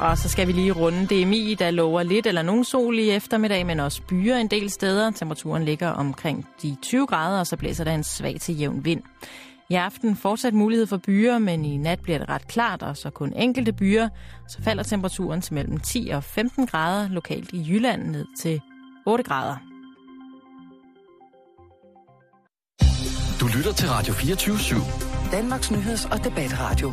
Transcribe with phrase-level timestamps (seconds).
[0.00, 3.66] Og så skal vi lige runde DMI, der lover lidt eller nogen sol i eftermiddag,
[3.66, 5.10] men også byer en del steder.
[5.10, 9.02] Temperaturen ligger omkring de 20 grader, og så blæser der en svag til jævn vind.
[9.70, 13.10] I aften fortsat mulighed for byer, men i nat bliver det ret klart, og så
[13.10, 14.08] kun enkelte byer.
[14.48, 18.60] Så falder temperaturen til mellem 10 og 15 grader, lokalt i Jylland ned til
[19.06, 19.56] 8 grader.
[23.40, 25.30] Du lytter til Radio 24 /7.
[25.32, 26.92] Danmarks nyheds- og debatradio.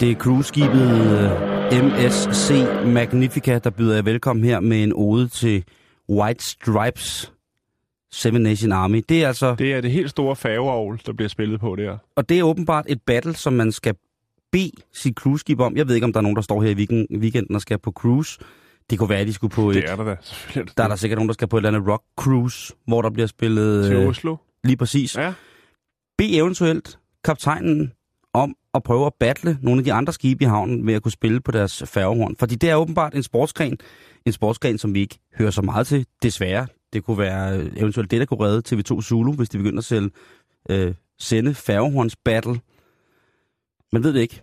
[0.00, 0.90] Det er cruiseskibet
[1.72, 2.50] øh, MSC
[2.86, 5.64] Magnifica, der byder jer velkommen her med en ode til
[6.10, 7.32] White Stripes
[8.12, 9.04] Seven Nation Army.
[9.08, 11.98] Det er altså, Det er det helt store færgeovl, der bliver spillet på der.
[12.16, 13.94] og det er åbenbart et battle, som man skal
[14.52, 15.76] bede sit cruiseskib om.
[15.76, 17.78] Jeg ved ikke, om der er nogen, der står her i weekend, weekenden og skal
[17.78, 18.38] på cruise.
[18.90, 19.74] Det kunne være, at de skulle på et...
[19.74, 20.16] Det er der da.
[20.76, 23.10] Der er der sikkert nogen, der skal på et eller andet rock cruise, hvor der
[23.10, 23.86] bliver spillet...
[23.86, 24.36] Til øh, Oslo.
[24.64, 25.16] Lige præcis.
[25.16, 25.32] Ja.
[26.18, 27.92] Bed eventuelt kaptajnen
[28.36, 31.12] om at prøve at battle nogle af de andre skibe i havnen ved at kunne
[31.12, 32.36] spille på deres færgehorn.
[32.38, 33.78] Fordi det er åbenbart en sportsgren,
[34.26, 36.66] en sportsgren, som vi ikke hører så meget til, desværre.
[36.92, 39.84] Det kunne være øh, eventuelt det, der kunne redde TV2 Zulu, hvis de begynder at
[39.84, 40.10] sælge,
[40.70, 42.60] øh, sende færgehorns battle.
[43.92, 44.42] Man ved det ikke.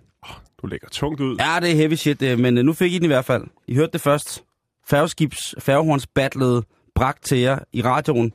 [0.61, 1.38] Du lægger tungt ud.
[1.39, 3.44] Ja, det er heavy shit, men øh, nu fik I den i hvert fald.
[3.67, 4.44] I hørte det først.
[4.86, 6.64] Færgeskibs, færgehorns battlet
[6.95, 8.33] bragt til jer i radioen.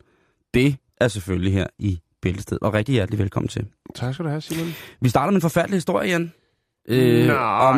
[0.54, 3.66] Det er selvfølgelig her i Bæltested, og rigtig hjertelig velkommen til.
[3.94, 4.66] Tak skal du have, Simon.
[5.00, 6.32] Vi starter med en forfærdelig historie, Jan.
[6.88, 7.02] Nå, det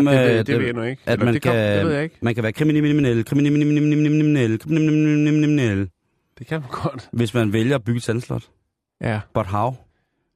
[0.06, 1.02] ved- øh, det ved jeg nu ikke.
[1.06, 2.18] At Eller man, det kom- kan, det ved jeg ikke.
[2.22, 5.90] man kan være kriminel, kriminel, kriminel, kriminel,
[6.38, 7.08] Det kan man godt.
[7.12, 8.50] hvis man vælger at bygge et sandslot.
[9.00, 9.20] Ja.
[9.34, 9.74] But how?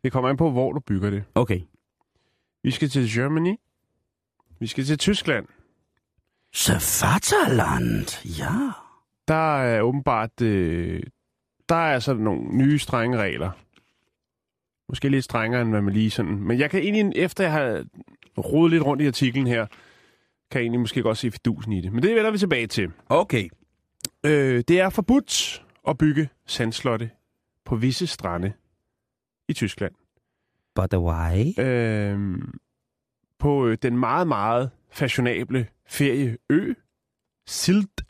[0.05, 1.25] Det kommer an på, hvor du bygger det.
[1.34, 1.61] Okay.
[2.62, 3.55] Vi skal til Germany.
[4.61, 5.47] Vi skal til Tyskland.
[7.03, 8.71] Vaterland, ja.
[9.28, 10.41] Der er åbenbart...
[10.43, 11.03] Øh,
[11.69, 13.51] der er altså nogle nye strenge regler.
[14.89, 16.37] Måske lidt strengere, end hvad man lige sådan...
[16.37, 17.84] Men jeg kan egentlig, efter jeg har
[18.39, 19.67] rodet lidt rundt i artiklen her,
[20.50, 21.93] kan jeg egentlig måske godt se fidusen i det.
[21.93, 22.93] Men det vender vi tilbage til.
[23.09, 23.49] Okay.
[24.27, 27.11] Øh, det er forbudt at bygge sandslotte
[27.65, 28.53] på visse strande
[29.49, 29.93] i Tyskland.
[30.75, 31.61] But why?
[31.61, 32.39] Øh,
[33.39, 36.75] på øh, den meget, meget fashionable ferieø,
[37.47, 38.05] Silt,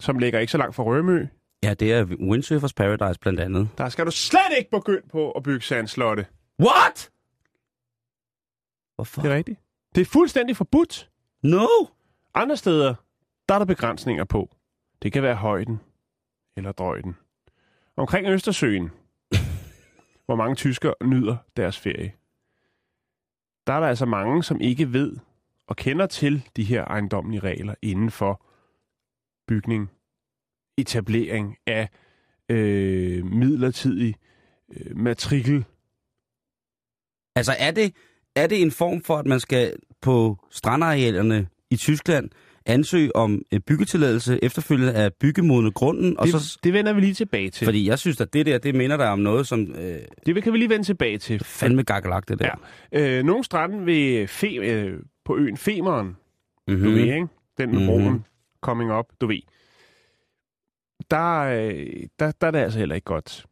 [0.00, 1.26] som ligger ikke så langt fra Rømø.
[1.62, 3.68] Ja, det er Windsurfers Paradise blandt andet.
[3.78, 6.26] Der skal du slet ikke begynde på at bygge sandslotte.
[6.60, 7.10] What?
[8.94, 9.22] Hvorfor?
[9.22, 9.60] Det er rigtigt.
[9.94, 11.10] Det er fuldstændig forbudt.
[11.42, 11.66] No!
[12.34, 12.94] Andre steder,
[13.48, 14.56] der er der begrænsninger på.
[15.02, 15.80] Det kan være højden
[16.56, 17.16] eller drøjden.
[17.96, 18.90] Omkring Østersøen,
[20.26, 22.12] hvor mange tyskere nyder deres ferie,
[23.66, 25.16] der er der altså mange, som ikke ved
[25.66, 28.42] og kender til de her ejendommelige regler inden for
[29.46, 29.90] bygning,
[30.78, 31.88] etablering af
[32.50, 34.14] øh, midlertidig
[34.76, 35.64] øh, matrikel.
[37.36, 37.94] Altså, er det,
[38.36, 39.72] er det en form for, at man skal
[40.02, 42.30] på strandarealerne i Tyskland
[42.66, 46.18] ansøge om øh, byggetilladelse efterfølgende af byggemodne grunden?
[46.18, 47.64] Og Det, så, det vender vi lige tilbage til.
[47.64, 50.52] fordi jeg synes, at det der, det minder der om noget, som øh, Det kan
[50.52, 51.44] vi lige vende tilbage til.
[51.44, 52.50] fandme gakkelagt, det der.
[52.92, 53.18] Ja.
[53.18, 56.16] Øh, nogle strande ved Fe, øh, på øen Femeren,
[56.68, 56.84] Mm-hmm.
[56.84, 57.26] du ved, ikke?
[57.58, 57.86] Den med Mhm.
[57.86, 58.24] broen
[58.62, 59.40] coming up, du ved.
[61.10, 61.86] Der, øh,
[62.18, 63.46] der, der er det altså heller ikke godt.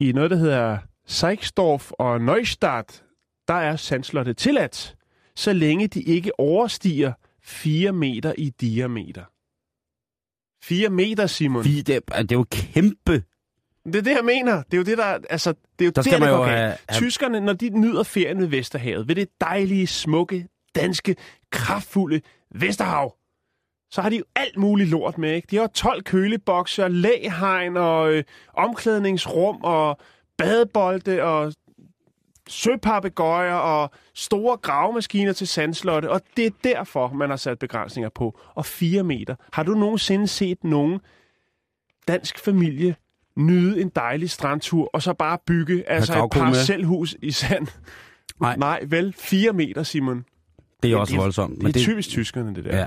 [0.00, 3.04] I noget, der hedder Seichsdorf og Neustadt,
[3.48, 4.96] der er sandslottet tilladt,
[5.36, 7.12] så længe de ikke overstiger
[7.42, 9.24] 4 meter i diameter.
[10.64, 11.64] 4 meter, Simon.
[11.64, 13.22] Vi, det, er- det er jo kæmpe.
[13.84, 14.62] Det er det, jeg mener.
[14.62, 15.18] Det er jo det, der...
[15.30, 18.02] Altså, det er jo Der skal der, man det jo have- Tyskerne, når de nyder
[18.02, 21.16] ferien ved Vesterhavet, ved det dejlige, smukke, danske,
[21.50, 22.20] kraftfulde
[22.54, 23.14] Vesterhav,
[23.90, 25.48] så har de jo alt muligt lort med, ikke?
[25.50, 28.24] De har 12 kølebokser, læhegn og øh,
[28.54, 29.98] omklædningsrum og
[30.38, 31.52] badebolde og
[32.48, 38.38] søpapegøjer og store gravemaskiner til sandslotte, og det er derfor, man har sat begrænsninger på.
[38.54, 39.34] Og 4 meter.
[39.52, 41.00] Har du nogensinde set nogen
[42.08, 42.96] dansk familie
[43.36, 47.66] nyde en dejlig strandtur, og så bare bygge altså et parcelhus i sand?
[48.40, 48.56] Nej.
[48.56, 49.14] Nej, vel?
[49.18, 50.24] 4 meter, Simon.
[50.82, 51.60] Det er Men også det er- voldsomt.
[51.60, 52.78] Det er typisk tyskerne, det der.
[52.78, 52.86] Ja.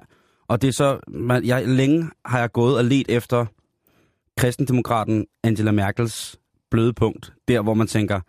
[0.52, 3.46] Og det er så, man, jeg, længe har jeg gået og let efter
[4.38, 6.40] kristendemokraten Angela Merkels
[6.72, 7.34] bløde punkt.
[7.48, 8.22] Der, hvor man tænker,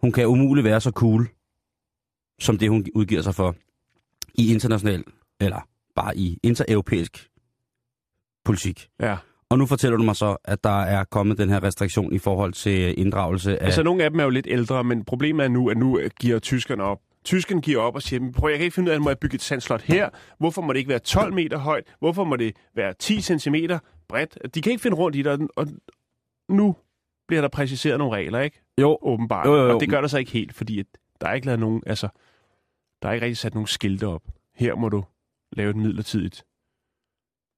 [0.00, 1.28] hun kan umuligt være så cool.
[2.38, 3.56] som det, hun udgiver sig for
[4.34, 5.04] i international,
[5.40, 7.30] eller bare i intereuropæisk
[8.44, 8.88] politik.
[9.00, 9.16] Ja.
[9.50, 12.52] Og nu fortæller du mig så, at der er kommet den her restriktion i forhold
[12.52, 13.64] til inddragelse af...
[13.64, 16.38] Altså, nogle af dem er jo lidt ældre, men problemet er nu, at nu giver
[16.38, 16.98] tyskerne op.
[17.26, 19.18] Tyskerne giver op og siger, "Men prøv, jeg kan ikke finde ud af, må jeg
[19.18, 20.08] bygge et sandslot her?
[20.38, 21.84] Hvorfor må det ikke være 12 meter højt?
[21.98, 23.54] Hvorfor må det være 10 cm
[24.08, 24.38] bredt?
[24.54, 25.66] De kan ikke finde rundt i det, og
[26.48, 26.76] nu
[27.28, 28.62] bliver der præciseret nogle regler, ikke?
[28.80, 29.46] Jo, Åbenbart.
[29.46, 29.74] Jo, jo, jo.
[29.74, 30.86] Og det gør der så ikke helt, fordi at
[31.20, 32.08] der er ikke lavet nogen, altså,
[33.02, 34.22] der er ikke rigtig sat nogen skilte op.
[34.54, 35.04] Her må du
[35.52, 36.44] lave et midlertidigt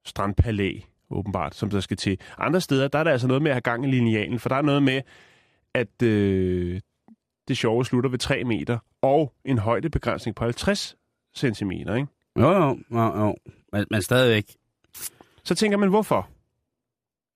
[0.06, 0.80] strandpalæ,
[1.10, 2.20] åbenbart, som der skal til.
[2.38, 4.56] Andre steder, der er der altså noget med at have gang i linealen, for der
[4.56, 5.02] er noget med,
[5.74, 6.80] at øh,
[7.48, 10.96] det sjove slutter ved 3 meter, og en højdebegrænsning på 50
[11.36, 12.06] cm, ikke?
[12.38, 13.36] jo, jo, jo, jo.
[13.72, 14.56] Men, men stadigvæk.
[15.44, 16.28] Så tænker man, hvorfor?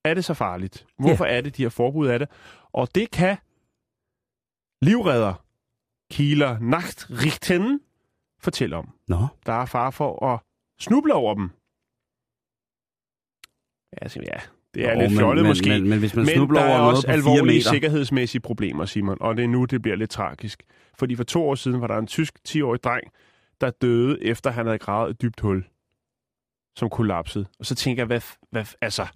[0.04, 0.86] Er det så farligt?
[0.98, 2.28] Hvorfor er det, de har forbud af det?
[2.72, 3.36] Og det kan
[4.82, 5.34] livredder
[6.10, 7.80] Kieler Nachtrichten
[8.40, 8.88] fortælle om.
[9.08, 10.40] Nå, Der er far for at
[10.80, 11.50] snuble over dem.
[13.92, 14.40] Ja, altså, ja
[14.74, 15.68] det er Jo, lidt men- fjollet men, måske.
[15.68, 17.70] Men, men hvis man Men snubler der er over noget også på 4 alvorlige meter...
[17.70, 20.62] sikkerhedsmæssige problemer, Simon, og det er nu, det bliver lidt tragisk.
[20.98, 23.04] Fordi for to år siden var der en tysk 10-årig dreng,
[23.60, 25.64] der døde, efter han havde gravet et dybt hul,
[26.76, 27.46] som kollapsede.
[27.58, 28.20] Og så tænker jeg, hvad,
[28.50, 29.06] hvad altså,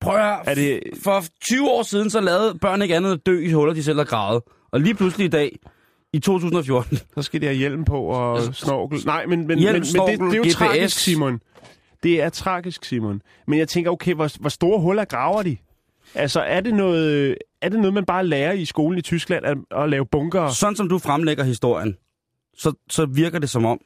[0.00, 3.40] Prøv at er det, For 20 år siden, så lavede børn ikke andet at dø
[3.40, 4.42] i huller, de selv har gravet.
[4.70, 5.58] Og lige pludselig i dag,
[6.12, 9.00] i 2014, så skal de have hjelm på og Altså, snorkel.
[9.06, 11.02] Nej, men, men, hjelm, men, men det, det er jo snorkel, tragisk, GPS.
[11.02, 11.40] Simon.
[12.02, 13.22] Det er tragisk, Simon.
[13.46, 15.56] Men jeg tænker, okay, hvor, hvor store huller graver de?
[16.14, 19.58] Altså, er det noget, er det noget man bare lærer i skolen i Tyskland, at,
[19.70, 20.48] at lave bunker?
[20.48, 21.96] sådan som du fremlægger historien,
[22.54, 23.80] så, så virker det som om,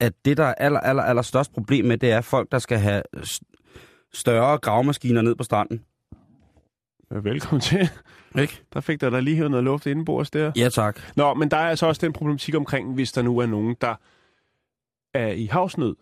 [0.00, 2.78] at det, der er aller, aller, aller størst problem med, det er folk, der skal
[2.78, 3.02] have
[4.12, 5.84] større gravemaskiner ned på stranden.
[7.10, 7.88] Ja, Velkommen til.
[8.38, 8.62] Ikke?
[8.72, 10.52] Der fik der da lige hævet noget luft indenbords der.
[10.56, 11.00] Ja, tak.
[11.16, 13.94] Nå, men der er altså også den problematik omkring, hvis der nu er nogen, der
[15.14, 15.96] er i havsnød.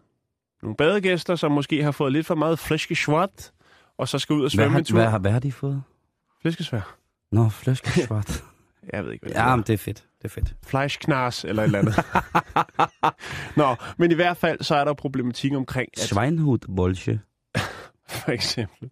[0.62, 3.50] Nogle badegæster, som måske har fået lidt for meget flæskesvart,
[3.98, 4.98] og så skal ud og Hvad svømme har, en tur.
[4.98, 5.82] hvad, har, hvad har de fået?
[6.42, 6.96] Flæskesvær.
[7.32, 8.42] Nå, flæskesvart.
[8.92, 9.56] Jeg ved ikke, hvad det ja, er.
[9.56, 10.04] men det er fedt.
[10.18, 10.54] Det er fedt.
[10.66, 11.94] Fleischknas eller et eller andet.
[13.56, 17.20] Nå, men i hvert fald, så er der problematik omkring, at Schweinhut bolsje.
[18.08, 18.90] for eksempel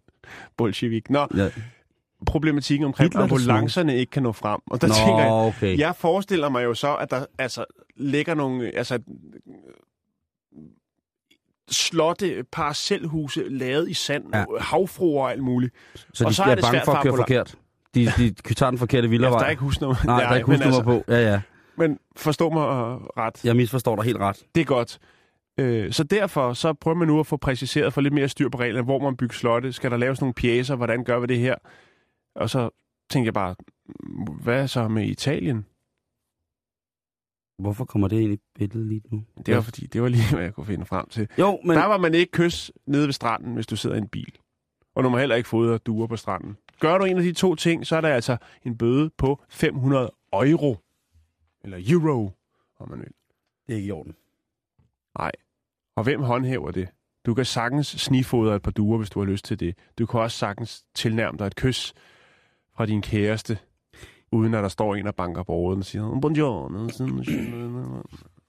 [0.56, 1.10] bolshevik.
[1.10, 1.48] Nå, Ja.
[2.26, 4.60] problematikken omkring, at ambulancerne ikke kan nå frem.
[4.70, 5.78] Og der Nå, tænker jeg, okay.
[5.78, 7.64] Jeg forestiller mig jo så, at der altså
[7.96, 8.98] ligger nogle altså,
[11.70, 14.38] slotte, parcelhuse lavet i sand, Ja.
[14.38, 14.44] ja.
[14.60, 15.74] havfruer og alt muligt.
[16.14, 17.54] Så og de så er det bange for at køre forkert.
[17.94, 19.38] De, de tager den forkerte Ja, vildervej.
[19.38, 19.96] der er ikke husnummer.
[20.04, 21.04] Nej, der er ikke husnummer på.
[21.08, 21.40] Ja, ja.
[21.76, 23.44] Men forstå mig øh, ret.
[23.44, 24.42] Jeg misforstår dig helt ret.
[24.54, 24.98] Det er godt.
[25.60, 28.58] Øh, så derfor så prøver man nu at få præciseret for lidt mere styr på
[28.58, 29.72] reglerne, hvor man bygger slotte.
[29.72, 30.76] Skal der laves nogle pjæser?
[30.76, 31.54] Hvordan gør vi det her?
[32.36, 32.70] Og så
[33.10, 33.54] tænker jeg bare,
[34.42, 35.66] hvad så med Italien?
[37.58, 39.24] Hvorfor kommer det ind i billedet lige nu?
[39.46, 41.28] Det var fordi, det var lige, hvad jeg kunne finde frem til.
[41.38, 41.76] Jo, men...
[41.76, 44.38] Der var man ikke kys nede ved stranden, hvis du sidder i en bil.
[44.94, 46.56] Og du må heller ikke fodre duer på stranden.
[46.80, 50.10] Gør du en af de to ting, så er der altså en bøde på 500
[50.32, 50.78] euro.
[51.64, 52.32] Eller euro,
[52.78, 53.08] om man vil.
[53.66, 54.14] Det er ikke i orden.
[55.18, 55.32] Nej.
[55.96, 56.88] Og hvem håndhæver det?
[57.26, 59.74] Du kan sagtens snifodre et par duer, hvis du har lyst til det.
[59.98, 61.94] Du kan også sagtens tilnærme dig et kys
[62.76, 63.58] fra din kæreste,
[64.32, 66.84] uden at der står en og banker på råden og siger, bonjour.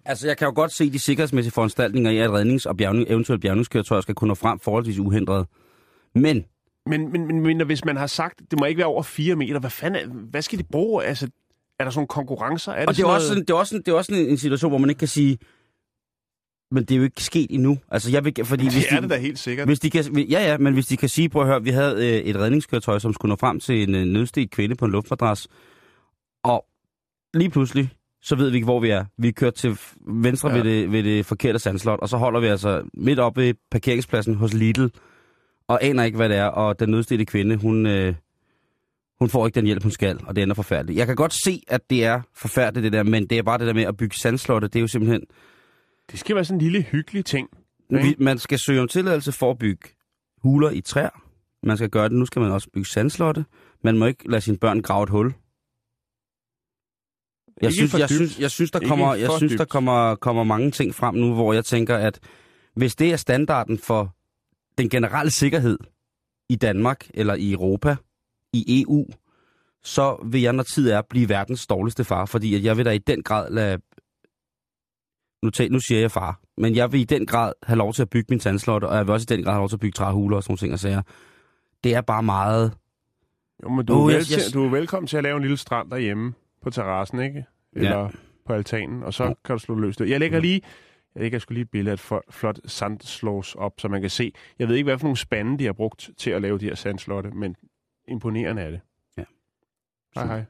[0.05, 3.41] Altså, jeg kan jo godt se de sikkerhedsmæssige foranstaltninger i, at rednings- og bjergning, eventuelt
[3.41, 5.47] bjergningskøretøjer skal kunne nå frem forholdsvis uhindret.
[6.15, 6.45] Men,
[6.85, 9.59] Men, men, men, men hvis man har sagt, det må ikke være over 4 meter,
[9.59, 11.03] hvad fanden hvad skal de bruge?
[11.03, 11.27] Altså,
[11.79, 12.71] er der sådan nogle konkurrencer?
[12.71, 14.37] Er og det er, også sådan, det er også, sådan, det er også sådan en
[14.37, 15.37] situation, hvor man ikke kan sige,
[16.71, 17.77] men det er jo ikke sket endnu.
[17.91, 19.67] Altså, jeg vil, fordi hvis Det er de, det da helt sikkert.
[19.67, 21.95] Hvis de kan, ja, ja, men hvis de kan sige, prøv at høre, vi havde
[21.95, 25.47] øh, et redningskøretøj, som skulle nå frem til en øh, nødstedt kvinde på en luftmadras,
[26.43, 26.65] og
[27.33, 27.89] lige pludselig,
[28.21, 29.05] så ved vi ikke, hvor vi er.
[29.17, 29.77] Vi er kørt til
[30.07, 30.55] venstre ja.
[30.55, 34.35] Ved, det, ved det forkerte sandslot, og så holder vi altså midt oppe ved parkeringspladsen
[34.35, 34.87] hos Lidl,
[35.67, 38.15] og aner ikke, hvad det er, og den nødstedte kvinde, hun, øh,
[39.19, 40.97] hun får ikke den hjælp, hun skal, og det ender forfærdeligt.
[40.97, 43.67] Jeg kan godt se, at det er forfærdeligt, det der, men det er bare det
[43.67, 45.21] der med at bygge sandslotte, det er jo simpelthen...
[46.11, 47.49] Det skal være sådan en lille hyggelig ting.
[47.89, 49.89] Vi, man skal søge om tilladelse for at bygge
[50.41, 51.23] huler i træer.
[51.63, 52.17] Man skal gøre det.
[52.17, 53.45] Nu skal man også bygge sandslotte.
[53.83, 55.33] Man må ikke lade sine børn grave et hul.
[57.61, 60.95] Jeg synes, jeg, synes, jeg synes, der, kommer, jeg synes, der kommer, kommer mange ting
[60.95, 62.19] frem nu, hvor jeg tænker, at
[62.75, 64.15] hvis det er standarden for
[64.77, 65.77] den generelle sikkerhed
[66.49, 67.95] i Danmark eller i Europa,
[68.53, 69.05] i EU,
[69.83, 72.91] så vil jeg, når tid er, blive verdens dårligste far, fordi at jeg vil da
[72.91, 73.77] i den grad lade...
[75.43, 78.01] Nu, tæ- nu siger jeg far, men jeg vil i den grad have lov til
[78.01, 79.79] at bygge min sandslotte, og jeg vil også i den grad have lov til at
[79.79, 81.01] bygge træhuler og sådan nogle ting og sager.
[81.83, 82.73] Det er bare meget...
[83.63, 85.57] Jo, men du, Åh, er vel jeg- du er velkommen til at lave en lille
[85.57, 87.45] strand derhjemme på terrassen, ikke?
[87.73, 88.07] Eller ja.
[88.45, 89.35] på altanen, og så Jo.
[89.45, 89.99] kan du slå det løs.
[89.99, 90.41] Jeg lægger Ja.
[90.41, 90.61] lige,
[91.15, 94.31] jeg lægger sgu lige et billede af et flot sandslås op, så man kan se.
[94.59, 96.75] Jeg ved ikke, hvad for nogle spande, de har brugt til at lave de her
[96.75, 97.55] sandslotte, men
[98.07, 98.79] imponerende er det.
[99.17, 99.23] Ja.
[100.15, 100.43] Hej hej.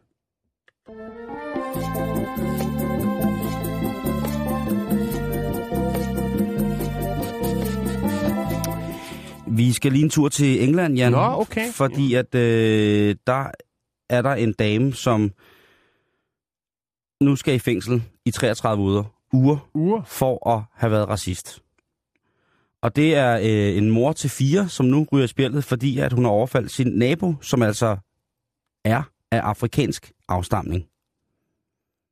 [9.48, 11.12] Vi skal lige en tur til England, Jan.
[11.12, 11.72] Nå, okay.
[11.72, 13.46] Fordi at øh, der
[14.10, 15.32] er der en dame, som
[17.22, 20.02] nu skal i fængsel i 33 uger, uger Uger.
[20.06, 21.62] for at have været racist.
[22.82, 26.14] Og det er øh, en mor til fire, som nu ryger i spjældet, fordi at
[26.14, 27.98] hun har overfaldt sin nabo, som altså
[28.86, 30.86] er af afrikansk afstamning.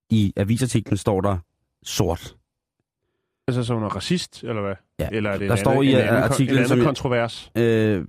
[0.09, 1.37] I avisartiklen står der
[1.83, 2.35] sort.
[3.47, 4.75] Altså, så hun er racist, eller hvad?
[4.99, 6.79] Ja, Eller er det der står anden, i, en øh, anden, artiklen, en anden som
[6.85, 7.51] kontrovers?
[7.55, 8.05] Øh,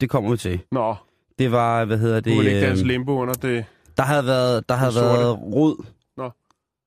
[0.00, 0.60] det kommer vi til.
[0.72, 0.94] Nå,
[1.38, 2.36] Det var, hvad hedder det...
[2.38, 3.64] vil ikke øh, limbo under det.
[3.96, 5.84] Der havde været, der havde været rod.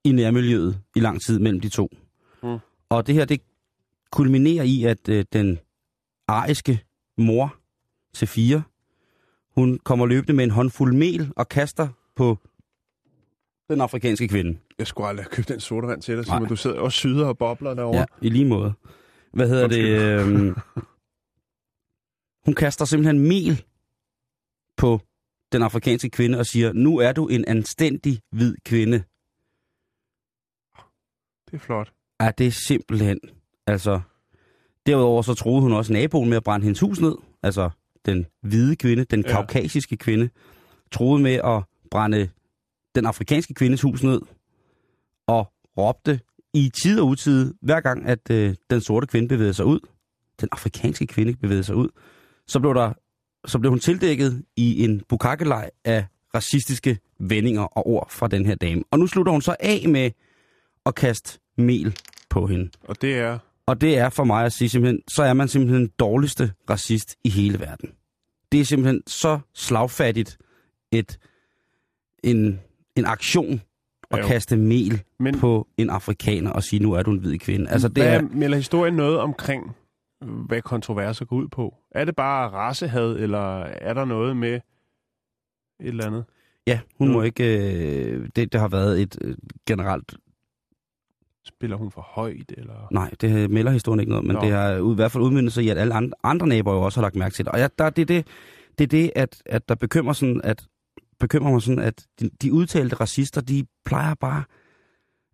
[0.05, 1.89] I nærmiljøet i lang tid mellem de to.
[2.43, 2.57] Mm.
[2.89, 3.41] Og det her, det
[4.11, 5.59] kulminerer i, at øh, den
[6.27, 6.83] ariske
[7.17, 7.55] mor
[8.13, 8.63] til fire,
[9.55, 12.37] hun kommer løbende med en håndfuld mel og kaster på
[13.69, 14.57] den afrikanske kvinde.
[14.79, 16.25] Jeg skulle aldrig have købt den sodavand til dig.
[16.25, 16.47] Simon.
[16.47, 17.99] Du sidder og syder og bobler derovre.
[17.99, 18.73] Ja, i lige måde.
[19.33, 20.19] Hvad hedder det?
[20.21, 20.47] Undskyld.
[20.47, 20.55] Øh,
[22.45, 23.63] hun kaster simpelthen mel
[24.77, 24.99] på
[25.51, 29.03] den afrikanske kvinde og siger, nu er du en anstændig hvid kvinde.
[31.51, 31.93] Det er flot.
[32.19, 33.19] er det simpelthen,
[33.67, 33.99] altså...
[34.85, 37.15] Derudover så troede hun også naboen med at brænde hendes hus ned.
[37.43, 37.69] Altså
[38.05, 39.29] den hvide kvinde, den Ja.
[39.29, 39.35] ja.
[39.35, 40.29] kaukasiske kvinde,
[40.91, 42.29] troede med at brænde
[42.95, 44.21] den afrikanske kvindes hus ned.
[45.27, 46.19] Og råbte
[46.53, 49.79] i tid og utid, hver gang at øh, den sorte kvinde bevægede sig ud,
[50.41, 51.89] den afrikanske kvinde bevægede sig ud,
[52.47, 52.93] så blev, der,
[53.47, 58.55] så blev hun tildækket i en bukakkelej af racistiske vendinger og ord fra den her
[58.55, 58.83] dame.
[58.91, 60.11] Og nu slutter hun så af med
[60.85, 61.97] at kaste mel
[62.29, 62.69] på hende.
[62.83, 63.39] Og det er...
[63.67, 67.15] Og det er for mig at sige simpelthen, så er man simpelthen den dårligste racist
[67.23, 67.89] i hele verden.
[68.51, 70.37] Det er simpelthen så slagfattigt
[70.91, 71.17] et,
[72.23, 72.59] en,
[72.95, 73.61] en aktion
[74.11, 74.27] at Jo.
[74.27, 77.69] kaste mel Men på en afrikaner og sige, nu er du en hvid kvinde.
[77.69, 79.75] Altså det hvad er, melder historien noget omkring,
[80.21, 81.75] hvad kontroverser går ud på?
[81.91, 84.61] Er det bare racehad, eller er der noget med et
[85.79, 86.25] eller andet?
[86.67, 89.35] ja, hun må ikke, øh, det, det har været et øh,
[89.67, 90.13] generelt,
[91.47, 92.87] Spiller hun for højt, eller...
[92.91, 94.41] nej, det melder historien ikke noget, men Nå.
[94.41, 96.99] det har i hvert fald udmyndet sig i, at alle andre, andre naboer jo også
[96.99, 97.51] har lagt mærke til det.
[97.51, 98.27] Og ja, der, det er det,
[98.77, 100.67] det, er det at, at der bekymrer, sådan, at,
[101.19, 104.43] bekymrer mig sådan, at de, de udtalte racister, de plejer bare,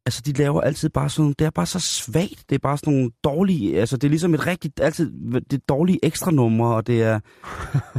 [0.06, 2.94] altså de laver altid bare sådan, det er bare så svagt, det er bare sådan
[2.94, 5.12] nogle dårlige, altså det er ligesom et rigtigt, altid
[5.52, 7.20] det dårlige ekstra numre, og det er,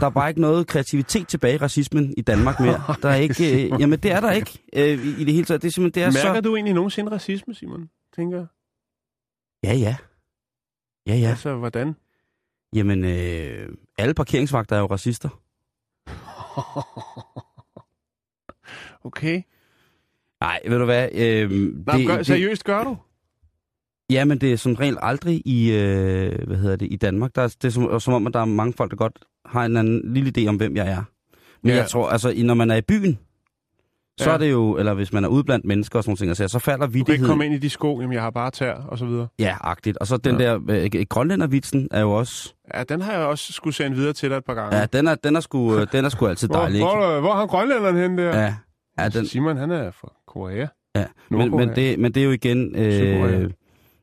[0.00, 2.82] der er bare ikke noget kreativitet tilbage i racismen i Danmark mere.
[3.02, 5.62] Der er ikke, øh, jamen det er der ikke øh, i, i det hele taget.
[5.62, 6.40] Det er simpelthen, det er Mærker så...
[6.40, 7.88] du egentlig nogensinde racisme, Simon?
[8.16, 8.46] Tænker jeg.
[9.64, 9.96] Ja, ja.
[11.06, 11.28] Ja, ja.
[11.28, 11.96] Altså, hvordan?
[12.74, 15.28] Jamen, øh, alle parkeringsvagter er jo racister.
[19.06, 19.42] okay.
[20.40, 21.08] Nej, ved du hvad?
[21.14, 21.50] Øh,
[21.86, 22.96] Nej, det, gør, seriøst, gør du?
[24.10, 27.34] Ja, men det er som regel aldrig i, øh, hvad hedder det, i Danmark.
[27.34, 29.64] Der er, det er som, som om, at der er mange folk, der godt har
[29.64, 31.02] en anden lille idé om, hvem jeg er.
[31.62, 31.76] Men Ja.
[31.76, 33.18] jeg tror, altså, når man er i byen,
[34.20, 34.34] så Ja.
[34.34, 36.48] er det jo, eller hvis man er ude blandt mennesker og sådan nogle ting, så,
[36.52, 38.74] så falder Du kan ikke komme ind i de sko, jamen jeg har bare tær,
[38.74, 39.28] og så videre.
[39.38, 39.96] Ja, agtigt.
[39.98, 40.52] Og så den Ja.
[40.52, 40.58] ja.
[40.58, 44.30] der, øh, grønlændervitsen er jo også, Ja, den har jeg også skulle sende videre til
[44.30, 44.76] dig et par gange.
[44.78, 46.86] ja, den er, den er, sgu, øh, den er sgu altid hvor, dejlig, ikke?
[46.86, 48.40] hvor, hvor har grønlænderen henne der?
[48.42, 48.54] Ja,
[48.98, 50.66] ja, den, Simon, han er fra Korea.
[50.96, 51.04] ja.
[51.30, 53.50] Men, men, det, men det er jo igen, øh,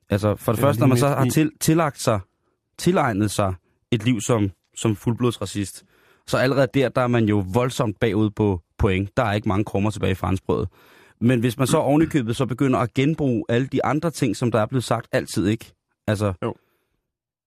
[0.09, 2.19] altså for det Eller første, når man så har til, tillagt sig,
[2.77, 3.53] tilegnet sig
[3.91, 5.83] et liv som, som fuldblodsracist,
[6.27, 9.17] så allerede der, der er man jo voldsomt bagud på point.
[9.17, 10.69] Der er ikke mange krummer tilbage i franskbrødet.
[11.21, 14.59] Men hvis man så ovenikøbet så begynder at genbruge alle de andre ting, som der
[14.61, 15.73] er blevet sagt altid, ikke?
[16.07, 16.55] Altså, Jo.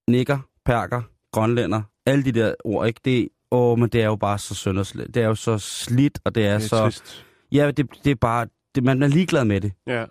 [0.08, 3.00] nikker, perker, grønlænder, alle de der ord, ikke?
[3.04, 5.14] Det, åh, men det er jo bare så slet.
[5.14, 6.84] Det er jo så slidt, og det er, Det er så...
[6.84, 7.26] trist.
[7.52, 8.46] Ja, det, det er bare...
[8.74, 9.72] Det, man er ligeglad med det.
[9.86, 10.04] Ja.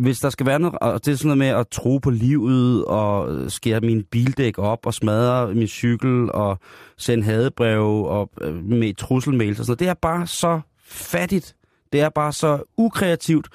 [0.00, 0.78] Hvis der skal være noget...
[0.78, 4.58] Og det er sådan noget med at tro på livet, og øh, skære min bildæk
[4.58, 6.58] op, og smadre min cykel, og
[6.98, 9.80] sende hadebrev, og øh, med trusselmails og sådan noget.
[9.80, 11.56] Det er bare så fattigt.
[11.92, 13.48] Det er bare så ukreativt.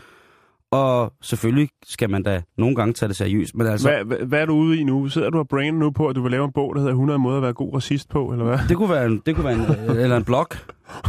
[0.72, 3.90] Og selvfølgelig skal man da nogle gange tage det seriøst, men altså...
[3.90, 5.10] Hvad, hvad, hvad er du ude i nu?
[5.10, 7.20] Sidder du og brain nu på, at du vil lave en bog, der hedder 100
[7.20, 8.60] måder at være god racist på, eller hvad?
[8.70, 10.48] Det kunne være en, det kunne være en, eller en blog.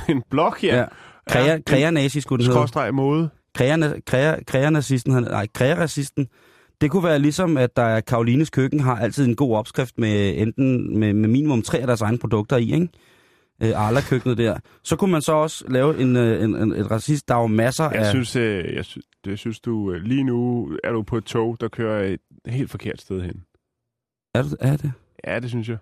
[0.09, 0.79] en blog, ja.
[0.79, 0.85] Ja.
[1.29, 2.59] Krea, Ja, krea nazi skulle den hedde.
[2.59, 3.31] Skråstreg mode.
[3.59, 6.27] Han- nej, krea-racisten.
[6.81, 10.35] Det kunne være ligesom, at der er Karolines Køkken har altid en god opskrift med
[10.39, 12.89] enten med, med minimum tre af deres egne produkter i, ikke?
[13.63, 14.59] øh, Arla-køkkenet der.
[14.85, 17.29] Så kunne man så også lave en, øh, en, en, et racist.
[17.29, 18.07] Der er jo masser Jeg af...
[18.11, 21.57] synes, øh, jeg, sy- jeg synes du øh, lige nu er du på et tog,
[21.61, 23.43] der kører et helt forkert sted hen.
[24.35, 24.93] Er, det- er det?
[25.27, 25.79] Ja, det synes jeg.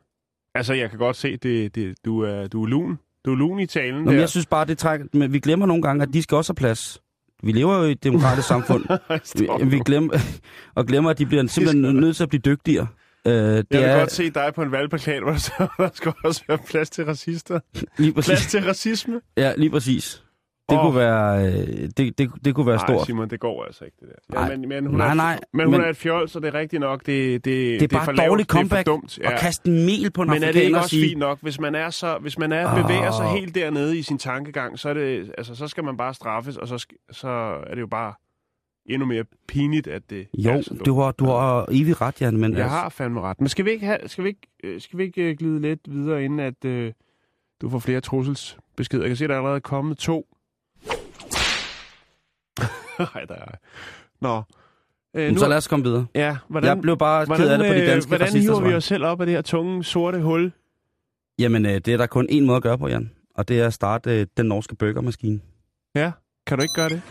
[0.55, 2.99] Altså, jeg kan godt se, det, det, du, er, du er lun.
[3.25, 4.19] Du er lun i talen Nå, men der.
[4.21, 5.07] jeg synes bare, det trækker...
[5.13, 7.03] Men vi glemmer nogle gange, at de skal også have plads.
[7.43, 8.85] Vi lever jo i et demokratisk samfund.
[9.39, 10.19] Vi, vi glemmer,
[10.75, 12.87] og glemmer, at de bliver simpelthen nødt til at blive dygtigere.
[13.27, 16.13] Øh, det Jeg vil er godt se dig på en valgplakat, hvor der der skal
[16.25, 17.61] også være plads til racister.
[17.99, 18.47] lige Plads præcis.
[18.47, 19.21] til racisme.
[19.37, 20.23] Ja, lige præcis.
[20.71, 20.85] Det, Åh.
[20.85, 23.07] kunne være, øh, det, det, det kunne være Nej, stort.
[23.07, 24.35] Simon, det går altså ikke, det der.
[24.41, 24.57] Nej.
[24.57, 26.55] men, men hun Nej, er, nej, Men hun men- er et fjol, så det er
[26.55, 27.07] rigtigt nok.
[27.07, 29.19] Det, det, Det er bare for et lavt, dårligt comeback Det er dumt.
[29.25, 31.39] Og kaste en mel på en Men er det ikke og også sige, fint nok,
[31.43, 34.89] hvis man er så, hvis man er, bevæger sig helt dernede i sin tankegang, så
[34.89, 37.29] er det, altså, så skal man bare straffes, og så, så
[37.67, 38.15] er det jo bare
[38.87, 40.87] endnu mere pinligt, at det jo, er så dumt.
[40.87, 43.41] du har, du har evig ret, Jan, men Jeg altså, har fandme ret.
[43.41, 45.81] Men skal vi ikke, have, skal vi ikke, øh, skal vi ikke øh, glide lidt
[45.91, 46.93] videre, inden at øh,
[47.61, 49.03] du får flere trusselsbeskeder?
[49.03, 50.27] Jeg kan se, at der er allerede kommet to.
[53.15, 53.55] Nej, der er...
[54.21, 54.43] Nå.
[55.17, 56.07] Øh, men så lad os komme videre.
[56.15, 58.61] Ja, hvordan, jeg blev bare hvordan, ked af det på de øh, danske hvordan hiver
[58.61, 60.53] vi os selv op af det her tunge, sorte hul?
[61.39, 63.11] Jamen, øh, det er der kun én måde at gøre på, Jan.
[63.35, 65.41] Og det er at starte øh, den norske burgermaskine.
[65.95, 66.11] Ja,
[66.47, 67.03] kan du ikke gøre det?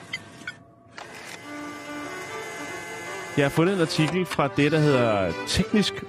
[3.38, 6.04] Jeg har fundet en artikel fra det, der hedder Teknisk...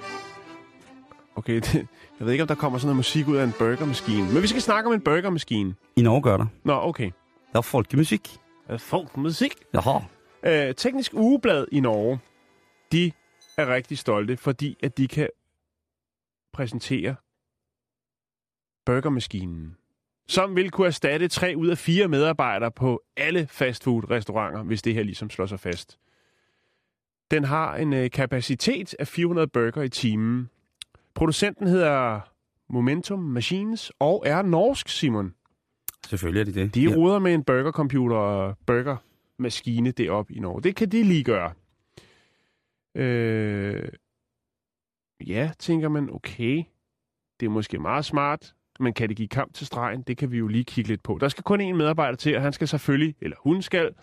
[1.35, 1.75] Okay, det,
[2.19, 4.33] jeg ved ikke, om der kommer sådan noget musik ud af en burgermaskine.
[4.33, 5.73] Men vi skal snakke om en burgermaskine.
[5.95, 6.45] I Norge gør der.
[6.63, 7.11] Nå, okay.
[7.51, 8.37] Der er folkemusik.
[8.77, 9.55] Folk musik.
[9.73, 9.99] Jaha.
[10.43, 12.19] Øh, Teknisk Ugeblad i Norge,
[12.91, 13.11] de
[13.57, 15.29] er rigtig stolte, fordi at de kan
[16.53, 17.15] præsentere
[18.85, 19.77] burgermaskinen,
[20.27, 25.03] som vil kunne erstatte tre ud af fire medarbejdere på alle fastfood-restauranter, hvis det her
[25.03, 25.97] ligesom slår sig fast.
[27.31, 30.49] Den har en øh, kapacitet af 400 burger i timen.
[31.13, 32.19] Producenten hedder
[32.69, 35.33] Momentum Machines og er norsk, Simon.
[36.07, 36.75] Selvfølgelig er de det.
[36.75, 40.61] De ruder med en burgercomputer og burgermaskine deroppe i Norge.
[40.61, 41.53] Det kan de lige gøre.
[42.95, 43.89] Øh,
[45.27, 46.63] ja, tænker man, okay,
[47.39, 50.01] det er måske meget smart, men kan det give kamp til stregen?
[50.01, 51.17] Det kan vi jo lige kigge lidt på.
[51.21, 53.95] Der skal kun én medarbejder til, og han skal selvfølgelig, eller hun skal,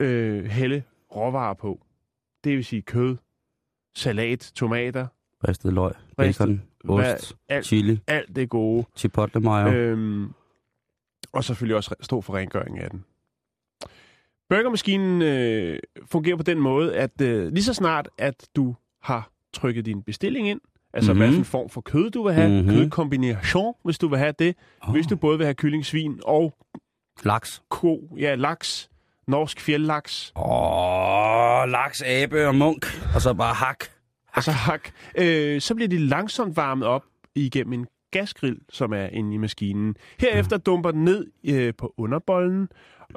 [0.00, 0.82] øh, hælde
[1.16, 1.86] råvarer på.
[2.44, 3.16] Det vil sige kød,
[3.94, 5.06] salat, tomater,
[5.48, 8.84] Ristet løg, Ristet- bacon, hvad- ost, alt- chili, alt det gode.
[8.96, 9.68] chipotle mayo.
[9.72, 10.32] Øhm,
[11.32, 13.04] og selvfølgelig også stå for rengøring af den.
[14.48, 15.78] Burgermaskinen øh,
[16.10, 20.48] fungerer på den måde, at øh, lige så snart, at du har trykket din bestilling
[20.48, 20.60] ind,
[20.94, 21.18] altså Mhm.
[21.22, 21.28] mm-hmm.
[21.34, 22.56] hvad for en form for kød du vil have, Mhm.
[22.58, 22.74] mm-hmm.
[22.76, 24.92] kødkombination, hvis du vil have det, oh.
[24.92, 26.54] hvis du både vil have kylling, svin og
[27.24, 27.62] Laks.
[27.68, 28.90] ko, ja, laks,
[29.28, 32.86] norsk fjeldlaks, Åh, laks, abe og munk.
[33.14, 33.84] Og så bare hak.
[34.36, 39.06] Og så hak, øh, så bliver de langsomt varmet op igennem en gasgrill, som er
[39.06, 39.96] inde i maskinen.
[40.20, 42.68] Herefter dumper den ned øh, på underbollen,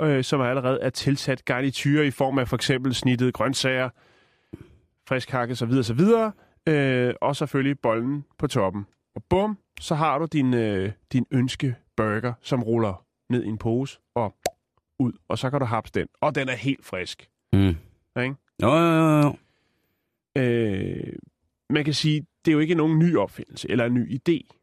[0.02, 3.90] øh, som allerede er tilsat garnityrer i form af for eksempel snittede grøntsager,
[5.08, 6.32] frisk hakke så videre, så videre,
[6.68, 8.86] øh, og selvfølgelig bollen på toppen.
[9.16, 13.58] Og bum, så har du din, øh, din ønske burger, som ruller ned i en
[13.58, 14.36] pose og
[15.00, 16.08] ud, og så kan du hapse den.
[16.22, 17.30] Og den er helt frisk.
[17.54, 17.76] Mm.
[18.22, 18.36] Ikke?
[18.62, 19.36] Jo, jo, jo, jo.
[20.38, 21.14] Øh,
[21.70, 24.60] man kan sige, det er jo ikke nogen ny opfindelse eller en ny idé.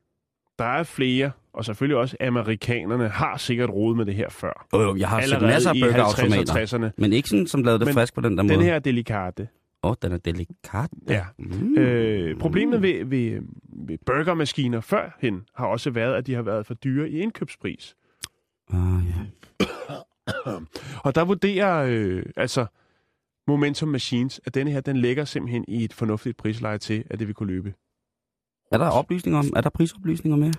[0.59, 4.67] Der er flere, og selvfølgelig også amerikanerne har sikkert rodet med det her før.
[4.73, 6.55] Jo, jo, jeg har set masser af burgerautomater.
[6.55, 6.91] 50'erne, 60'erne.
[6.97, 8.55] Men ikke sådan, som lavede det Men frisk på den der måde.
[8.55, 9.49] Den her delikate.
[9.83, 10.91] Åh, oh, den er delikat.
[11.09, 11.25] Ja.
[11.39, 11.79] Mm.
[11.79, 13.41] Øh, problemet ved, ved,
[13.87, 17.97] ved burgermaskiner førhen har også været, at de har været for dyre i indkøbspris.
[18.73, 19.13] Ah, ja.
[21.05, 22.67] Og der vurderer øh, altså
[23.51, 27.27] Momentum Machines, at denne her, den ligger simpelthen i et fornuftigt prisleje til, at det
[27.27, 27.75] vil kunne løbe.
[28.73, 30.53] Er der oplysninger om, er der prisoplysninger med?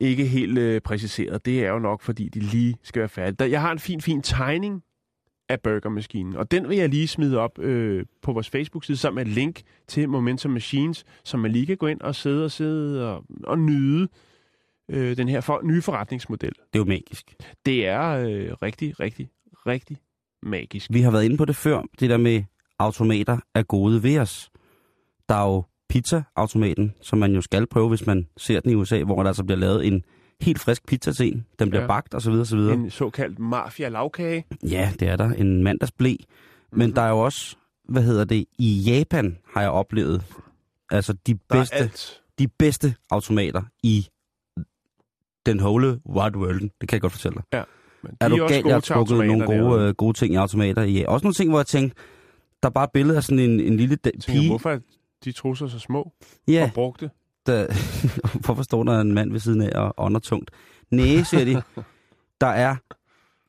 [0.00, 1.44] Ikke helt øh, præciseret.
[1.44, 3.50] Det er jo nok, fordi de lige skal være færdige.
[3.50, 4.82] Jeg har en fin, fin tegning
[5.48, 9.26] af burgermaskinen, og den vil jeg lige smide op øh, på vores Facebook-side sammen med
[9.26, 13.14] et link til Momentum Machines, som man lige kan gå ind og sidde og sidde
[13.14, 14.08] og, og nyde
[14.88, 16.52] øh, den her for, nye forretningsmodel.
[16.52, 17.34] Det er jo magisk.
[17.66, 19.30] Det er øh, rigtig, rigtig,
[19.66, 19.98] rigtig
[20.42, 20.86] magisk.
[20.92, 22.42] Vi har været inde på det før, det der med
[22.78, 24.50] automater er gode ved os.
[25.28, 29.02] Der er jo pizza-automaten, som man jo skal prøve, hvis man ser den i USA,
[29.02, 30.04] hvor der altså bliver lavet en
[30.40, 31.46] helt frisk pizza til en.
[31.58, 31.84] Den bliver Ja.
[31.84, 31.86] ja.
[31.86, 32.74] bagt og så videre, så videre.
[32.74, 34.44] En såkaldt mafia-lavkage.
[34.62, 35.30] Ja, det er der.
[35.32, 36.08] En mandagsblæ.
[36.10, 36.16] Men
[36.70, 36.78] Mhm.
[36.80, 36.94] mm-hmm.
[36.94, 37.56] der er jo også,
[37.88, 40.24] hvad hedder det, i Japan har jeg oplevet,
[40.90, 41.90] altså de Der bedste,
[42.38, 44.08] de bedste automater i
[45.46, 46.60] den whole wide world.
[46.80, 47.64] Det kan jeg godt fortælle dig.
[48.02, 50.82] Men de Er du gode jeg har trukket nogle gode, øh, gode ting i automater
[50.82, 51.04] i.
[51.08, 51.96] Også nogle ting, hvor jeg tænkte,
[52.62, 54.48] der er bare et billede af sådan en, en lille da- tænker, pige.
[54.48, 54.78] hvorfor er
[55.24, 56.12] de trusser så små
[56.48, 57.10] Ja, og brugte?
[57.46, 57.66] der,
[58.44, 60.50] hvorfor står der en mand ved siden af og ånder tungt?
[60.90, 61.62] Næh, siger de.
[62.40, 62.76] Der er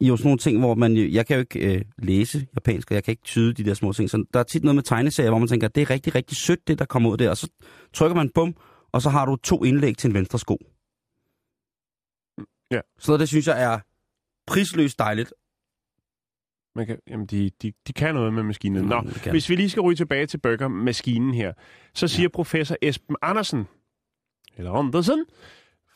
[0.01, 0.97] jo sådan nogle ting, hvor man...
[0.97, 3.93] Jeg kan jo ikke øh, læse japansk, og jeg kan ikke tyde de der små
[3.93, 4.09] ting.
[4.09, 6.67] Så der er tit noget med tegneserier, hvor man tænker, det er rigtig, rigtig sødt,
[6.67, 7.29] det der kommer ud der.
[7.29, 7.47] Og så
[7.93, 8.55] trykker man bum,
[8.91, 10.57] og så har du to indlæg til en venstre sko.
[12.71, 12.79] Ja.
[12.99, 13.79] Så det synes jeg er
[14.49, 15.33] prisløst dejligt.
[16.75, 18.85] Man kan, jamen, de, de, de kan noget med maskinen.
[18.85, 19.31] Nå, Mm, kan.
[19.31, 21.53] hvis vi lige skal ryge tilbage til burgermaskinen her,
[21.93, 22.27] så siger ja.
[22.33, 23.67] professor Esben Andersen,
[24.57, 25.25] eller Andersen,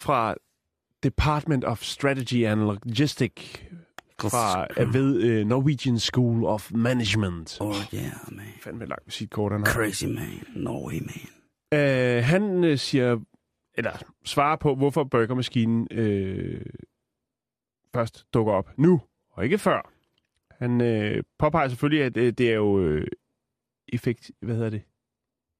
[0.01, 0.35] fra
[1.03, 3.63] Department of Strategy and Logistics
[4.21, 7.57] fra øh, ved uh, Norwegian School of Management.
[7.61, 8.45] Oh yeah, man.
[8.61, 9.73] Fandme langt visitkort, han har.
[9.73, 10.43] Crazy man.
[10.55, 11.79] Norway man.
[11.79, 13.19] Øh, han øh, siger,
[13.77, 13.91] eller
[14.25, 16.61] svarer på, hvorfor burgermaskinen øh,
[17.93, 19.01] først dukker op nu,
[19.31, 19.91] og ikke før.
[20.51, 23.07] Han øh, påpeger selvfølgelig, at øh, det er jo øh,
[23.87, 24.81] effekt, hvad hedder det?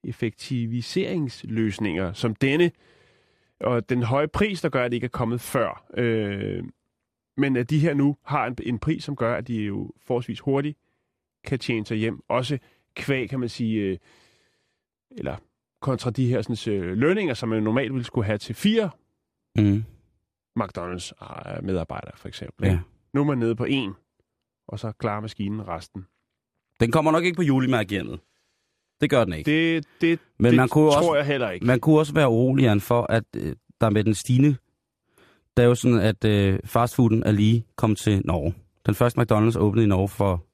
[0.03, 2.71] effektiviseringsløsninger som denne,
[3.59, 5.85] og den høje pris, der gør, at det ikke er kommet før.
[5.97, 6.63] Øh,
[7.37, 10.39] men at de her nu har en, en pris, som gør, at de jo forholdsvis
[10.39, 10.77] hurtigt
[11.43, 12.21] kan tjene sig hjem.
[12.27, 12.59] Også
[12.95, 13.97] kvæg, kan man sige, øh,
[15.11, 15.35] eller
[15.81, 18.89] kontra de her sådan, øh, lønninger, som man normalt ville skulle have til fire
[19.55, 19.83] Mm.
[20.59, 21.11] McDonald's
[21.57, 22.67] øh, medarbejdere, for eksempel.
[22.67, 22.79] Ja.
[23.13, 23.93] Nu er man nede på en,
[24.67, 26.05] og så klarer maskinen resten.
[26.79, 28.19] Den kommer nok ikke på julemærkehjemmet.
[29.01, 29.51] Det gør den ikke.
[29.75, 31.65] Det, det, Men det man kunne tror også- jeg heller ikke.
[31.65, 34.55] Man kunne også være urolig Jan, for, at øh, der med den stigende...
[35.57, 38.53] Der er jo sådan, at øh, fastfooden er lige kommet til Norge.
[38.85, 40.45] Den første McDonald's åbnede i Norge for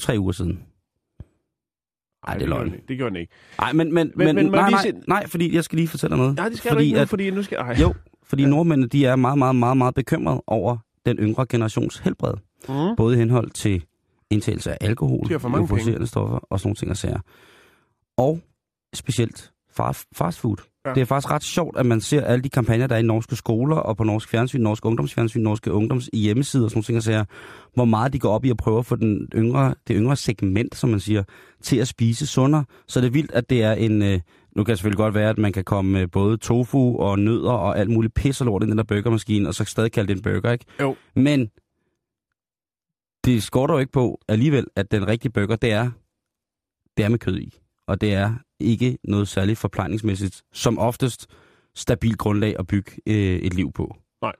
[0.00, 0.62] tre uger siden.
[2.26, 2.74] Ej, det er løgn.
[2.88, 3.32] Det gjorde den ikke.
[3.58, 6.18] Nej, men, men, Men- men, men nej, nej, nej, fordi jeg skal lige fortælle dig
[6.18, 6.36] noget.
[6.36, 7.58] Nej, det skal fordi du ikke nu, at, fordi nu skal...
[7.58, 7.76] Ej.
[7.80, 7.94] Jo,
[8.28, 8.48] fordi ja.
[8.48, 12.34] nordmændene, de er meget, meget, meget, meget bekymrede over den yngre generations helbred.
[12.68, 12.96] Mm.
[12.96, 13.84] Både i henhold til
[14.30, 17.20] indtagelse af alkohol, euforiserende stoffer og sådan nogle ting og sager.
[18.16, 18.40] Og
[18.94, 19.52] specielt
[20.12, 20.56] fast, food.
[20.58, 20.90] Ja.
[20.90, 20.94] Ja.
[20.94, 23.36] Det er faktisk ret sjovt, at man ser alle de kampagner, der er i norske
[23.36, 27.02] skoler og på norsk fjernsyn, norsk ungdomsfjernsyn, norske ungdoms hjemmesider og sådan nogle ting og
[27.02, 27.24] sager,
[27.74, 30.76] hvor meget de går op i at prøve at få den yngre, det yngre segment,
[30.76, 31.22] som man siger,
[31.62, 32.64] til at spise sundere.
[32.86, 34.02] Så det er vildt, at det er en...
[34.02, 34.20] Øh,
[34.58, 37.50] nu kan det selvfølgelig godt være, at man kan komme med både tofu og nødder
[37.50, 40.16] og alt muligt pis og lort i den der burgermaskine, og så stadig kalde det
[40.16, 40.64] en burger, ikke?
[40.80, 40.96] Jo.
[41.16, 41.50] Men
[43.24, 45.90] det skorter jo ikke på alligevel, at den rigtige burger, det er,
[46.96, 47.58] det er med kød i.
[47.86, 51.26] Og det er ikke noget særligt forplejningsmæssigt, som oftest
[51.74, 53.96] stabilt grundlag at bygge øh, et liv på.
[54.22, 54.32] Nej.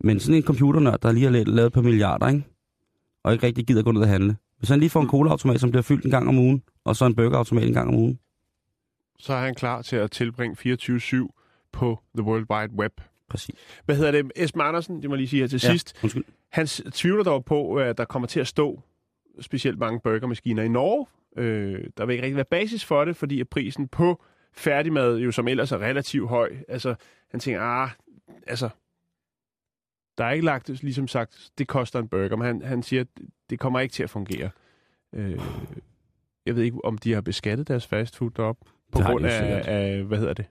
[0.00, 2.44] Men sådan en computernørd, der lige har lavet, lavet på milliarder, ikke?
[3.24, 4.36] og ikke rigtig gider gå ned og handle.
[4.58, 5.10] Hvis han lige får en Mm.
[5.10, 7.94] colaautomat, som bliver fyldt en gang om ugen, og så en burgerautomat en gang om
[7.94, 8.18] ugen.
[9.18, 13.00] Så er han klar til at tilbringe 24-7 på The World Wide Web.
[13.28, 13.54] Præcis.
[13.84, 14.32] Hvad hedder det?
[14.36, 15.70] Esben Andersen, det må lige sige her til Ja.
[15.70, 16.00] sidst.
[16.02, 16.24] Undskyld.
[16.52, 18.82] Han tvivler dog på, at der kommer til at stå
[19.40, 21.06] specielt mange burgermaskiner i Norge.
[21.36, 25.32] Øh, der vil ikke rigtig være basis for det, fordi at prisen på færdigmad, jo
[25.32, 26.94] som ellers er relativt høj, altså
[27.30, 27.90] han tænker, ah,
[28.46, 28.68] altså,
[30.18, 33.06] der er ikke lagt, ligesom sagt, det koster en burger, men han, han siger, at
[33.50, 34.50] det kommer ikke til at fungere.
[35.14, 35.40] Øh,
[36.46, 40.18] jeg ved ikke, om de har beskattet deres fastfood deroppe, på grund af, af, hvad
[40.18, 40.46] hedder det,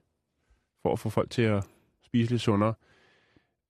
[0.82, 1.64] for at få folk til at
[2.06, 2.74] spise lidt sundere.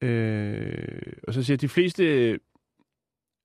[0.02, 2.04] Øh, og så siger de fleste,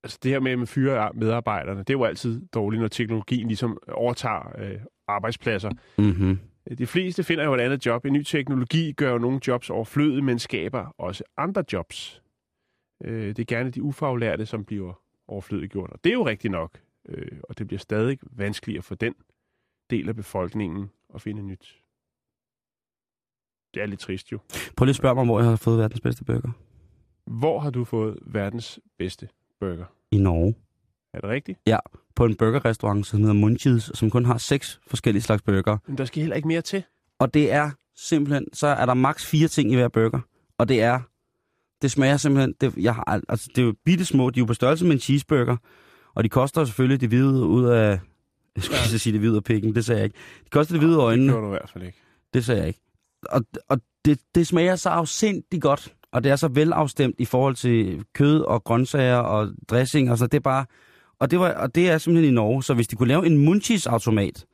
[0.04, 3.78] altså det her med at fyre medarbejderne, det er jo altid dårligt, når teknologien ligesom
[3.88, 5.70] overtager øh, arbejdspladser.
[5.98, 6.38] Mm-hmm.
[6.78, 8.04] De fleste finder jo et andet job.
[8.04, 12.22] En ny teknologi gør jo nogle jobs overflødige, men skaber også andre jobs.
[13.04, 15.90] Øh, det er gerne de ufaglærte, som bliver overflødiggjort.
[15.90, 16.80] Og det er jo rigtigt nok.
[17.09, 19.14] Øh, og det bliver stadig vanskeligere for den
[19.90, 21.76] del af befolkningen at finde nyt.
[23.74, 24.38] Det er lidt trist jo.
[24.76, 26.50] Prøv lige at spørge mig, hvor jeg har fået verdens bedste burger.
[27.26, 29.28] Hvor har du fået verdens bedste
[29.60, 29.84] burger?
[30.10, 30.54] I Norge.
[31.14, 31.58] Er det rigtigt?
[32.14, 35.78] På en burgerrestaurant, som hedder Munchies, som kun har seks forskellige slags burger.
[35.86, 36.82] Men der skal heller ikke mere til.
[37.18, 40.20] Og det er simpelthen, så er der maks fire ting i hver burger.
[40.58, 41.00] Og det er,
[41.82, 44.42] det smager simpelthen, det, jeg har, al- altså, det er jo bitte små, de er
[44.42, 45.56] jo på størrelse med en cheeseburger.
[46.14, 48.00] Og de koster selvfølgelig det hvide ud af,
[48.56, 48.98] jeg skulle ja.
[48.98, 50.18] sige det hvide af pikken, det sagde jeg ikke.
[50.44, 51.98] De koster det hvide af Det gjorde du i hvert fald ikke.
[52.34, 52.80] det sagde jeg ikke.
[53.28, 57.54] Og, og det, det smager så afsindigt godt, og det er så velafstemt i forhold
[57.54, 60.66] til kød og grøntsager og dressing og så det er bare,
[61.18, 63.38] og det, var, og det er simpelthen i Norge, så hvis de kunne lave en
[63.38, 64.46] munchies automat,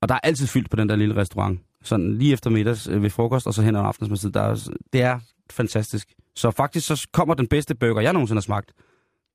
[0.00, 3.02] og der er altid fyldt på den der lille restaurant, sådan lige efter middags øh,
[3.02, 6.14] ved frokost og så hen ad aftensmåltid, der er, det er fantastisk.
[6.36, 8.72] Så faktisk så kommer den bedste burger, jeg nogensinde har smagt,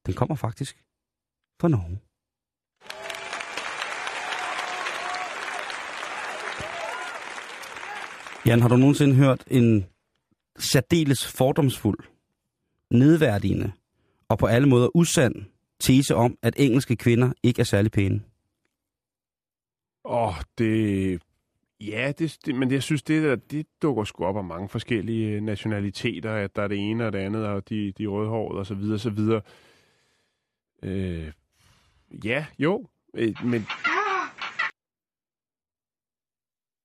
[0.05, 0.83] den kommer faktisk
[1.61, 1.99] fra Norge.
[8.45, 9.85] Jan, har du nogensinde hørt en
[10.59, 11.99] særdeles fordomsfuld,
[12.91, 13.71] nedværdigende
[14.29, 15.35] og på alle måder usand
[15.79, 18.21] tese om, at engelske kvinder ikke er særlig pæne?
[20.05, 21.21] Åh, det...
[21.81, 25.29] Ja, det, det, men jeg synes, det der, det dukker sgu op af mange forskellige
[25.29, 28.65] øh, nationaliteter, at der er det ene og det andet, og de, de rødhårede og
[28.65, 29.41] så videre, så videre.
[30.83, 31.31] Øh,
[32.25, 33.65] ja, jo, øh, men...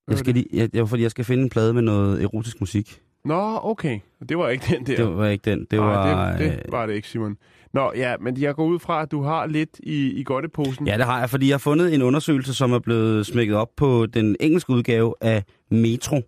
[0.08, 3.00] Jeg skal lige, jeg, jeg, fordi jeg skal finde en plade med noget erotisk musik.
[3.24, 4.00] Nå, okay.
[4.28, 4.96] Det var ikke den der.
[4.96, 5.60] Det var ikke den.
[5.60, 6.30] Det Nej, var...
[6.30, 7.36] det, det øh, var det ikke, Simon.
[7.72, 10.86] Nå, ja, men jeg går ud fra, at du har lidt i, i godteposen.
[10.86, 13.68] Ja, det har jeg, fordi jeg har fundet en undersøgelse, som er blevet smækket op
[13.76, 16.22] på den engelske udgave af Metro.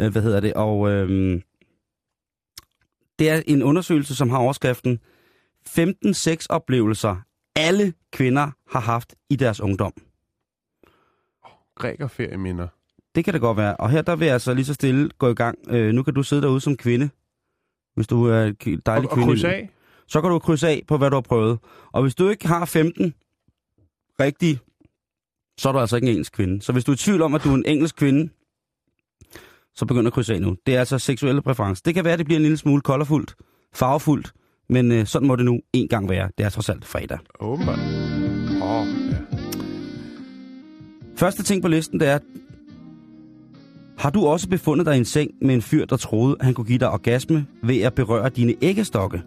[0.00, 0.54] Øh, hvad hedder det?
[0.54, 1.42] Og øhm,
[3.18, 4.98] det er en undersøgelse, som har overskriften
[5.66, 7.16] 15 sexoplevelser,
[7.56, 9.92] alle kvinder har haft i deres ungdom.
[11.76, 12.68] Grækerferieminder.
[13.14, 13.76] Det kan det godt være.
[13.76, 15.58] Og her der vil jeg altså lige så stille gå i gang.
[15.68, 17.08] Øh, nu kan du sidde derude som kvinde,
[17.94, 19.26] hvis du er en dejlig Og, og kvinde.
[19.32, 19.70] krydse af.
[20.08, 21.58] så kan du krydse af på, hvad du har prøvet.
[21.92, 23.14] Og hvis du ikke har 15
[24.20, 24.58] rigtige,
[25.58, 26.62] så er du altså ikke en engelsk kvinde.
[26.62, 28.28] Så hvis du er i tvivl om, at du er en engelsk kvinde,
[29.74, 30.56] så begynd at krydse af nu.
[30.66, 31.82] Det er altså seksuelle præferencer.
[31.84, 33.34] Det kan være, at det bliver en lille smule kolderfuldt,
[33.74, 34.32] farvefuldt,
[34.68, 36.30] men øh, sådan må det nu en gang være.
[36.38, 37.18] Det er trods alt fredag.
[37.40, 37.78] Åbenbart.
[38.62, 39.16] Åh, oh, ja.
[41.16, 42.18] Første ting på listen, det er,
[43.98, 46.64] har du også befundet dig i en seng med en fyr, der troede, han kunne
[46.64, 49.22] give dig orgasme ved at berøre dine æggestokke?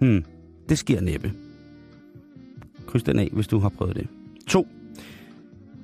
[0.00, 0.24] Hmm,
[0.68, 1.32] det sker næppe.
[2.86, 4.06] Kryds den af, hvis du har prøvet det.
[4.46, 4.66] 2.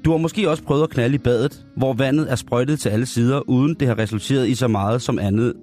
[0.04, 3.06] Du har måske også prøvet at knalde i badet, hvor vandet er sprøjtet til alle
[3.06, 5.54] sider, uden det har resulteret i så meget som andet,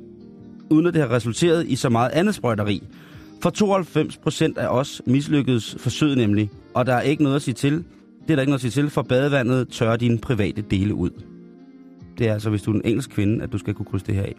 [0.69, 2.84] uden at det har resulteret i så meget andet sprøjteri.
[3.41, 7.54] For 92 procent af os mislykkedes forsøget nemlig, og der er ikke noget at sige
[7.54, 7.84] til.
[8.24, 11.10] Det er der ikke noget at sige til, for badevandet tørrer dine private dele ud.
[12.18, 14.16] Det er altså, hvis du er en engelsk kvinde, at du skal kunne krydse det
[14.16, 14.36] her af.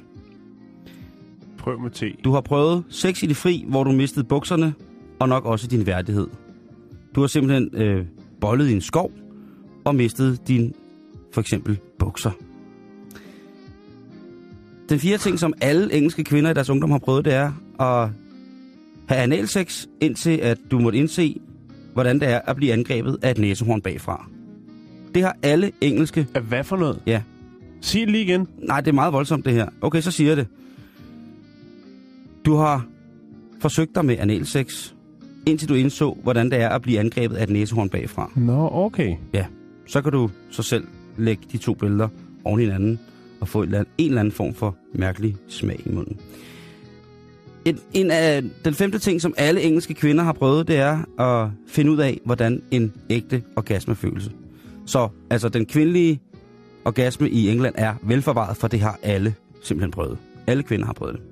[1.58, 2.12] Prøv med te.
[2.24, 4.74] Du har prøvet sex i det fri, hvor du mistede bukserne,
[5.20, 6.26] og nok også din værdighed.
[7.14, 8.06] Du har simpelthen øh,
[8.40, 9.12] bollet i en skov,
[9.84, 10.74] og mistet din,
[11.32, 12.30] for eksempel, bukser.
[14.88, 18.08] Den fjerde ting, som alle engelske kvinder i deres ungdom har prøvet, det er at
[19.08, 21.40] have analsex, indtil at du måtte indse,
[21.94, 24.28] hvordan det er at blive angrebet af et næsehorn bagfra.
[25.14, 26.26] Det har alle engelske...
[26.34, 27.00] At hvad for noget?
[27.06, 27.22] Ja,
[27.80, 28.48] Sig det lige igen.
[28.58, 29.68] Nej, det er meget voldsomt det her.
[29.80, 30.46] Okay, så siger jeg det.
[32.44, 32.86] Du har
[33.60, 34.92] forsøgt dig med analsex,
[35.46, 38.30] indtil du indså, hvordan det er at blive angrebet af et næsehorn bagfra.
[38.36, 39.16] Nå, okay.
[39.32, 39.46] Ja,
[39.86, 40.84] så kan du så selv
[41.16, 42.08] lægge de to billeder
[42.44, 43.00] oven i hinanden
[43.40, 46.20] og få en eller anden form for mærkelig smag i munden.
[47.64, 51.50] En, en af, den femte ting, som alle engelske kvinder har prøvet, det er at
[51.68, 54.30] finde ud af, hvordan en ægte orgasme føles.
[54.86, 56.20] Så altså den kvindelige
[56.84, 60.18] orgasme i England er velforvaret, for det har alle simpelthen prøvet.
[60.46, 61.22] Alle kvinder har prøvet det.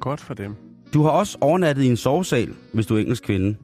[0.00, 0.54] Godt for dem.
[0.94, 3.56] Du har også overnattet i en sovesal, hvis du er engelsk kvinde,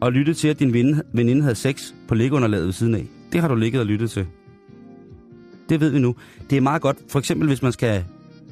[0.00, 3.06] og lyttet til, at din veninde- veninde havde sex på liggeunderlaget ved siden af.
[3.32, 4.26] Det har du ligget og lyttet til.
[5.68, 6.14] Det ved vi nu.
[6.50, 8.04] Det er meget godt, for eksempel hvis man skal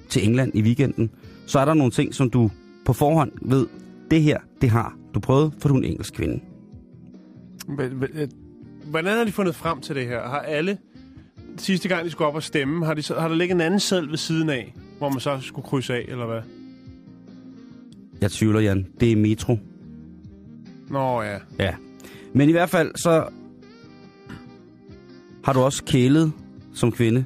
[0.08, 1.10] til England i weekenden,
[1.46, 2.50] så er der nogle ting, som du
[2.84, 3.66] på forhånd ved,
[4.10, 6.40] det her, det har du prøvet, for du er en engelsk kvinde.
[7.68, 8.28] Men- men, øh,
[8.90, 10.28] Hvordan har de fundet frem til det her?
[10.28, 10.78] Har alle,
[11.56, 14.10] sidste gang de skulle op og stemme, har, de, har der ligget en anden seddel
[14.10, 16.40] ved siden af, hvor man så skulle krydse af, eller hvad?
[18.20, 18.86] Jeg tvivler, Jan.
[19.00, 19.58] Det er metro.
[20.90, 21.38] Nå ja.
[21.58, 21.74] Ja.
[22.34, 23.28] Men i hvert fald, så
[25.44, 26.32] har du også kælet
[26.74, 27.24] som kvinde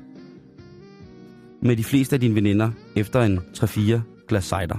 [1.63, 4.79] med de fleste af dine veninder efter en 3-4 glas cider.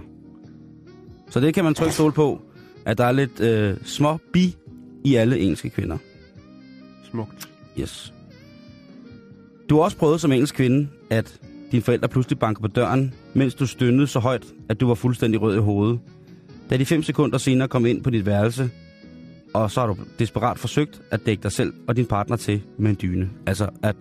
[1.30, 2.42] Så det kan man trygt stole på,
[2.86, 4.56] at der er lidt øh, små bi
[5.06, 5.98] i alle engelske kvinder.
[7.04, 7.50] Smukt.
[7.80, 8.14] Yes.
[9.70, 11.40] Du har også prøvet som engelsk kvinde, at
[11.72, 15.42] dine forældre pludselig banker på døren, mens du stønnede så højt, at du var fuldstændig
[15.42, 16.00] rød i hovedet.
[16.70, 18.70] Da de fem sekunder senere kom ind på dit værelse,
[19.54, 22.90] og så har du desperat forsøgt at dække dig selv og din partner til med
[22.90, 23.30] en dyne.
[23.48, 23.96] Altså, at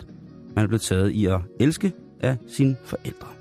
[0.56, 3.39] man er blevet taget i at elske af sine forældre.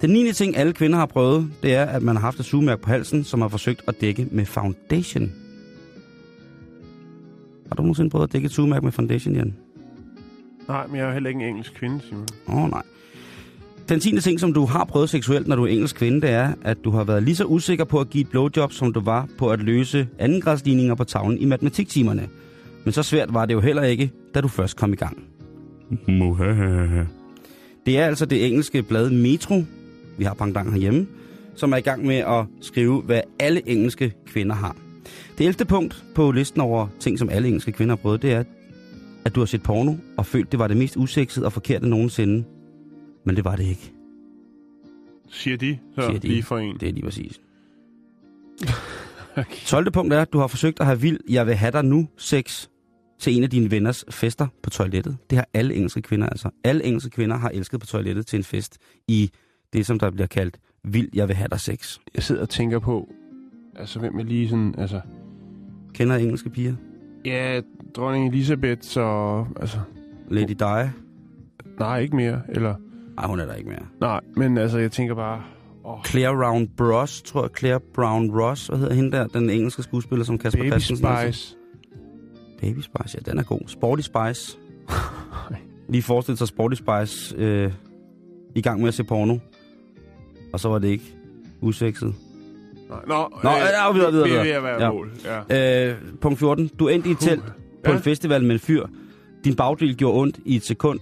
[0.00, 0.32] Den 9.
[0.32, 3.24] ting, alle kvinder har prøvet, det er, at man har haft et sugemærke på halsen,
[3.24, 5.32] som har forsøgt at dække med foundation.
[7.68, 9.54] Har du nogensinde prøvet at dække et sugemærke med foundation, Jan?
[10.68, 12.26] Nej, men jeg er jo heller ikke en engelsk kvinde, Simon.
[12.48, 12.82] Åh, oh, nej.
[13.88, 16.52] Den tiende ting, som du har prøvet seksuelt, når du er engelsk kvinde, det er,
[16.62, 19.28] at du har været lige så usikker på at give et blowjob, som du var
[19.38, 22.28] på at løse andengradsligninger på tavlen i matematiktimerne.
[22.84, 25.22] Men så svært var det jo heller ikke, da du først kom i gang.
[26.08, 27.04] Muhahaha.
[27.86, 29.62] Det er altså det engelske blad Metro,
[30.18, 31.06] vi har pangdang herhjemme,
[31.54, 34.76] som er i gang med at skrive, hvad alle engelske kvinder har.
[35.38, 35.64] Det 11.
[35.64, 38.44] punkt på listen over ting, som alle engelske kvinder har prøvet, det er,
[39.24, 42.44] at du har set porno og følt, det var det mest usexede og forkerte nogensinde.
[43.26, 43.92] Men det var det ikke,
[45.28, 46.28] Siger de, så siger de.
[46.28, 46.76] lige for en.
[46.80, 47.40] Det er lige præcis.
[49.36, 49.56] Okay.
[49.66, 49.90] 12.
[49.90, 52.66] punkt er, at du har forsøgt at have vild, jeg vil have dig nu, sex
[53.20, 55.16] til en af dine venners fester på toilettet.
[55.30, 56.50] Det har alle engelske kvinder altså.
[56.64, 59.30] Alle engelske kvinder har elsket på toilettet til en fest i
[59.74, 61.98] det, som der bliver kaldt vild, jeg vil have dig sex.
[62.14, 63.08] Jeg sidder og tænker på,
[63.76, 65.00] altså hvem jeg lige sådan, altså...
[65.94, 66.74] Kender engelske piger?
[67.24, 67.60] Ja,
[67.96, 69.44] dronning Elisabeth, så...
[69.60, 69.78] Altså,
[70.30, 70.90] Lady Di?
[71.78, 72.40] nej, ikke mere.
[72.48, 72.74] Eller,
[73.16, 73.86] Nej, hun er der ikke mere.
[74.00, 75.42] nej, men altså, jeg tænker bare...
[75.84, 77.50] Åh, Claire Brown Ross, tror jeg.
[77.58, 79.26] Claire Brown Ross, hvad hedder hende der?
[79.26, 81.34] Den engelske skuespiller, som Kasper Baby Christensen set.
[81.34, 81.56] Spice.
[82.60, 83.60] Baby Spice, ja, den er god.
[83.66, 84.58] Sporty Spice.
[85.92, 87.72] Lige forestil sig Sporty Spice øh,
[88.54, 89.38] i gang med at se porno.
[90.54, 91.04] Og så var det ikke
[91.60, 92.14] usekset.
[92.90, 94.56] Nej, Nå, Nå, ja, videre, videre, Vi er ved videre.
[94.56, 94.90] at være Ja.
[94.92, 95.10] mål,
[95.50, 95.90] ja.
[95.90, 96.70] Øh, punkt 14.
[96.78, 97.42] Du endte i et telt
[97.84, 97.96] på Ja.
[97.96, 98.86] en festival med en fyr.
[99.44, 101.00] Din bagdel gjorde ondt i et sekund,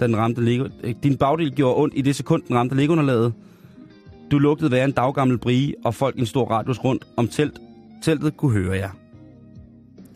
[0.00, 0.64] da den ramte Lego.
[0.84, 3.32] øh, Din bagdel gjorde ondt i det sekund, den ramte Legounderlaget.
[4.30, 7.58] Du lugtede være en daggammel brie, og folk i en stor radius rundt om telt.
[8.02, 8.90] Teltet kunne høre jer.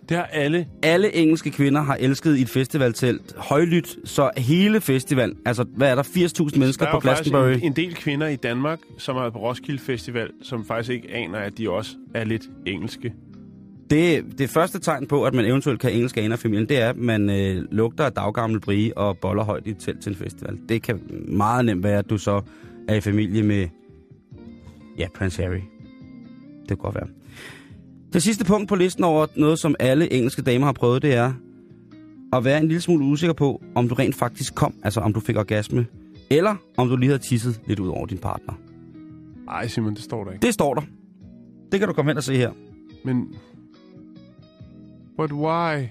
[0.08, 0.66] Det har alle...
[0.82, 5.94] Alle engelske kvinder har elsket i et festivaltelt højlydt, så hele festival, altså hvad er
[5.94, 7.52] der, 80.000 mennesker Der er på Glastonbury?
[7.52, 11.10] en, en del kvinder i Danmark, som har været på Roskilde Festival, som faktisk ikke
[11.14, 13.12] aner, at de også er lidt engelske.
[13.90, 16.96] Det, det første tegn på, at man eventuelt kan engelsk af familien, det er, at
[16.96, 20.58] man øh, lugter af daggammel brie og boller højt i et telt til en festival.
[20.68, 22.40] Det kan meget nemt være, at du så
[22.88, 23.68] er i familie med,
[24.98, 25.60] ja, Prince Harry.
[26.60, 27.06] Det kan godt være.
[28.14, 31.32] Det sidste punkt på listen over noget, som alle engelske damer har prøvet, det er
[32.32, 35.20] at være en lille smule usikker på, om du rent faktisk kom, altså om du
[35.20, 35.86] fik orgasme,
[36.30, 38.54] eller om du lige havde tisset lidt ud over din partner.
[39.48, 40.46] Ej, Simon, det står der ikke.
[40.46, 40.82] Det står der.
[41.72, 42.50] Det kan du komme hen og se her.
[43.04, 43.34] Men...
[45.16, 45.86] But why?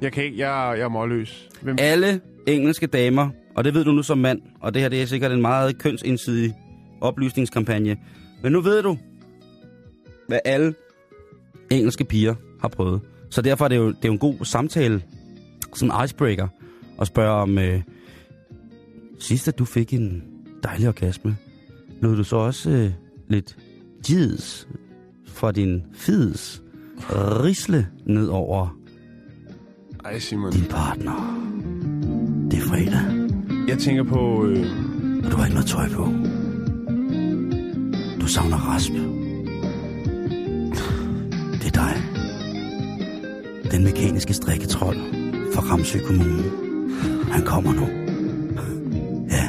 [0.00, 0.38] Jeg kan ikke...
[0.38, 1.48] Jeg, jeg er målløs.
[1.62, 1.76] Hvem...
[1.78, 5.06] alle engelske damer, og det ved du nu som mand, og det her det er
[5.06, 6.54] sikkert en meget kønsensidig
[7.00, 7.96] oplysningskampagne,
[8.42, 8.98] men nu ved du,
[10.28, 10.74] hvad alle
[11.70, 13.00] engelske piger har prøvet.
[13.30, 15.02] Så derfor er det jo, det er jo en god samtale,
[15.74, 16.48] sådan en icebreaker,
[17.00, 17.82] at spørge om, øh,
[19.18, 20.22] sidst at du fik en
[20.62, 21.36] dejlig orgasme,
[22.00, 22.90] lod du så også øh,
[23.28, 23.56] lidt
[24.10, 24.68] jids
[25.26, 26.62] fra din fids
[27.44, 28.78] risle ned over
[30.04, 30.52] Ej, Simon.
[30.52, 31.44] din partner.
[32.50, 33.28] Det er fredag,
[33.68, 34.44] Jeg tænker på...
[34.46, 34.66] Øh...
[35.24, 36.04] og du har ikke noget tøj på.
[38.20, 38.92] Du savner rasp.
[43.70, 44.96] Den mekaniske strikketrold
[45.54, 46.42] fra Ramsø Kommune.
[47.32, 47.86] Han kommer nu.
[49.30, 49.42] Ja,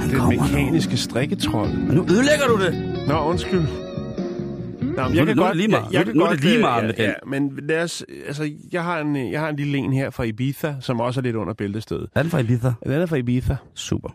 [0.00, 1.68] han Den kommer mekaniske strikketrol.
[1.68, 1.88] nu.
[1.88, 3.04] Og nu ødelægger du det.
[3.08, 3.60] Nå, undskyld.
[3.60, 5.84] Nå, men Nu er det- nu er det lige meget.
[5.92, 7.04] Jeg, jeg Nu er kan nu er godt, det lige øh, meget ja, med den.
[7.04, 10.22] Ja, men lad os, altså, jeg har, en, jeg har en lille en her fra
[10.24, 12.10] Ibiza, som også er lidt under bæltestedet.
[12.14, 12.72] Er den fra Ibiza?
[12.84, 13.56] Den er fra Ibiza.
[13.74, 14.08] Super.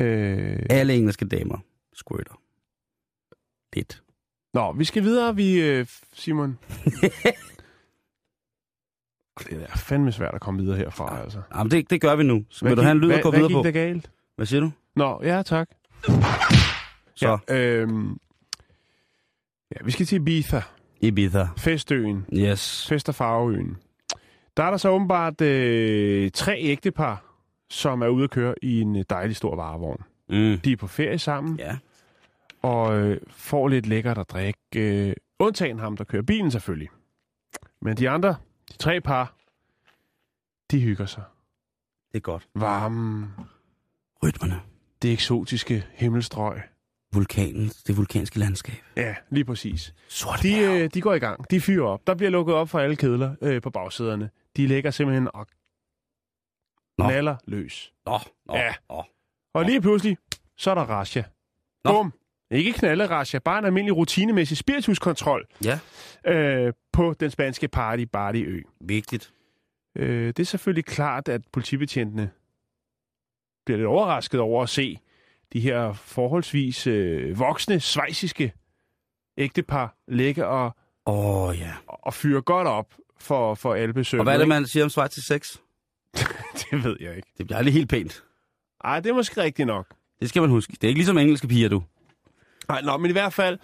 [0.00, 1.58] Øh, Alle engelske damer
[1.94, 2.40] squirter.
[3.76, 4.02] Lidt.
[4.54, 6.58] Nå, vi skal videre, vi, øh, Simon.
[9.50, 11.40] det er fandme svært at komme videre herfra, altså.
[11.54, 12.44] Jamen, det, det gør vi nu.
[12.50, 13.62] Så vil du gik- have en lyd at hvad, gå hvad videre gik på?
[13.62, 14.10] der galt?
[14.36, 14.70] Hvad siger du?
[14.96, 15.68] Nå, ja, tak.
[17.14, 18.10] Så, Ja, øhm,
[19.70, 20.60] ja, vi skal til Ibiza.
[21.00, 21.46] Ibiza.
[21.58, 22.26] Festøen.
[22.32, 22.86] Yes.
[22.88, 23.76] Fest- og Farveøen.
[24.56, 27.24] Der er der så åbenbart øh, tre ægtepar,
[27.70, 30.02] som er ude at køre i en øh, dejlig stor varevogn.
[30.28, 30.58] Mm.
[30.64, 31.76] De er på ferie sammen, Ja.
[32.62, 34.58] og øh, får lidt lækkert at drikke.
[34.76, 36.88] Øh, undtagen ham, der kører bilen selvfølgelig.
[37.82, 38.34] Men de andre,
[38.80, 39.34] tre par,
[40.70, 41.22] de hygger sig.
[42.12, 42.48] Det er godt.
[42.54, 43.28] Varme,
[44.22, 44.60] Rytmerne.
[45.02, 46.60] det eksotiske himmelstrøg.
[47.12, 47.68] Vulkanen.
[47.86, 48.74] Det vulkanske landskab.
[48.96, 49.94] Ja, lige præcis.
[50.08, 51.50] Sorte De, øh, de går i gang.
[51.50, 52.06] De fyrer op.
[52.06, 54.30] Der bliver lukket op for alle kedler øh, på bagsæderne.
[54.56, 55.46] De ligger simpelthen og
[56.98, 57.04] Nå.
[57.04, 57.92] knaller løs.
[58.06, 58.74] Nå, nå, Ja.
[58.90, 59.04] nå.
[59.54, 60.16] Og lige pludselig,
[60.56, 61.22] så er der Rasha.
[61.84, 61.92] Nå.
[61.92, 62.12] Bum.
[62.50, 65.78] Ikke knalde Rasha, bare en almindelig rutinemæssig spirituskontrol Ja,
[66.26, 68.60] øh, på den spanske party Bardi Ø.
[68.80, 69.32] vigtigt.
[69.96, 72.30] Øh, det er selvfølgelig klart, at politibetjentene
[73.66, 74.98] bliver lidt overrasket over at se
[75.52, 78.52] de her forholdsvis øh, voksne, svejsiske
[79.38, 81.72] ægtepar ligge og, oh, ja.
[81.86, 84.20] og fyre godt op for, for alle besøgende.
[84.20, 85.56] Og hvad er det, man siger om til sex?
[86.70, 87.28] Det ved jeg ikke.
[87.38, 88.24] Det bliver aldrig helt pænt.
[88.84, 89.86] Ej, det er måske rigtigt nok.
[90.20, 90.72] Det skal man huske.
[90.72, 91.82] Det er ikke ligesom engelske piger, du.
[92.70, 93.58] Nej, nå, men i hvert fald,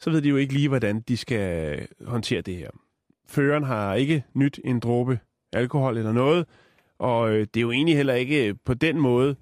[0.00, 2.70] så ved de jo ikke lige, hvordan de skal håndtere det her.
[3.28, 5.18] Føreren har ikke nyt en dråbe
[5.52, 6.46] alkohol eller noget,
[6.98, 9.36] og øh, det er jo egentlig heller ikke på den måde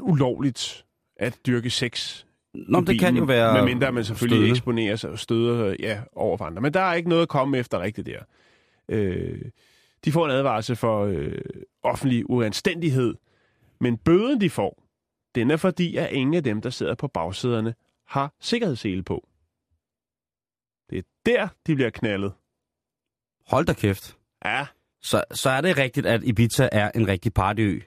[0.00, 0.84] ulovligt
[1.16, 4.50] at dyrke sex Nå, men det kan jo være Medmindre man selvfølgelig støde.
[4.50, 6.62] eksponerer sig og støder ja, over for andre.
[6.62, 8.18] Men der er ikke noget at komme efter rigtigt der.
[8.88, 9.42] Øh,
[10.04, 11.38] de får en advarsel for øh,
[11.82, 13.14] offentlig uanstændighed,
[13.80, 14.82] men bøden de får,
[15.34, 17.74] den er fordi, at ingen af dem, der sidder på bagsæderne,
[18.12, 19.28] har sikkerhedssele på.
[20.90, 22.32] Det er der, de bliver knaldet.
[23.46, 24.16] Hold da kæft.
[24.44, 24.66] Ja,
[25.02, 27.80] så, så er det rigtigt, at Ibiza er en rigtig partyø.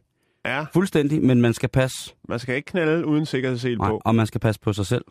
[0.45, 4.01] Ja, Fuldstændig, men man skal passe, man skal ikke knalde uden sikkerhedssel nej, på.
[4.05, 5.05] og man skal passe på sig selv.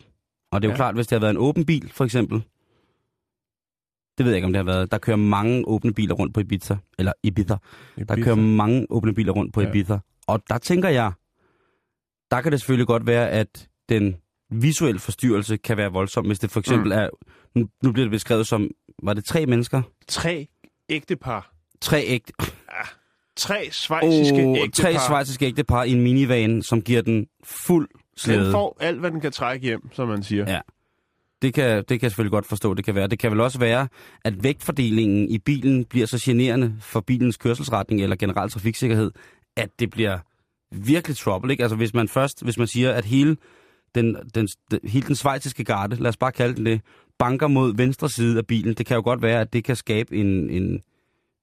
[0.53, 0.77] Og det er jo Ja.
[0.77, 2.43] klart, hvis det har været en åben bil, for eksempel.
[4.19, 4.91] Det ved jeg ikke, om det har været.
[4.91, 6.77] Der kører mange åbne biler rundt på Ibiza.
[6.99, 7.57] Eller Ibiza.
[8.09, 9.69] Der kører mange åbne biler rundt på Ja.
[9.69, 9.99] Ibiza.
[10.27, 11.13] Og der tænker jeg,
[12.31, 14.17] der kan det selvfølgelig godt være, at den
[14.63, 16.99] visuelle forstyrrelse kan være voldsom, hvis det for eksempel Mm.
[16.99, 17.09] er...
[17.55, 18.71] Nu, nu bliver det beskrevet som,
[19.03, 19.83] var det tre mennesker?
[20.09, 20.47] Tre
[20.89, 21.53] ægtepar.
[21.81, 22.33] Tre ægte...
[23.37, 24.83] Tre svejsiske Oh, ægtepar.
[24.93, 28.53] tre svejsiske ægtepar i en minivan, som giver den fuld Den slæde.
[28.53, 30.53] får alt, hvad den kan trække hjem, som man siger.
[30.53, 30.61] Ja.
[31.43, 33.07] Det kan, det kan jeg selvfølgelig godt forstå, det kan være.
[33.07, 33.89] Det kan vel også være,
[34.25, 39.11] at vægtfordelingen i bilen bliver så generende for bilens kørselsretning eller generel trafiksikkerhed,
[39.57, 40.19] at det bliver
[40.73, 41.53] virkelig trouble.
[41.53, 41.63] Ikke?
[41.63, 43.37] Altså hvis man først, hvis man siger, at hele
[43.95, 46.81] den, den, den, hele den svejtiske garde, lad os bare kalde den det,
[47.19, 50.17] banker mod venstre side af bilen, det kan jo godt være, at det kan skabe
[50.17, 50.81] en, en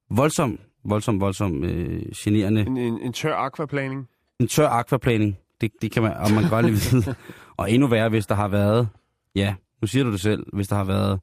[0.09, 4.07] voldsom, voldsom, voldsom øh, generende En, en, en tør aquaplaning.
[4.39, 7.15] en tør aquaplaning, det, det kan man, og man godt lige vide.
[7.57, 8.89] Og endnu værre, hvis der har været,
[9.35, 11.19] ja, nu siger du det selv, hvis der har været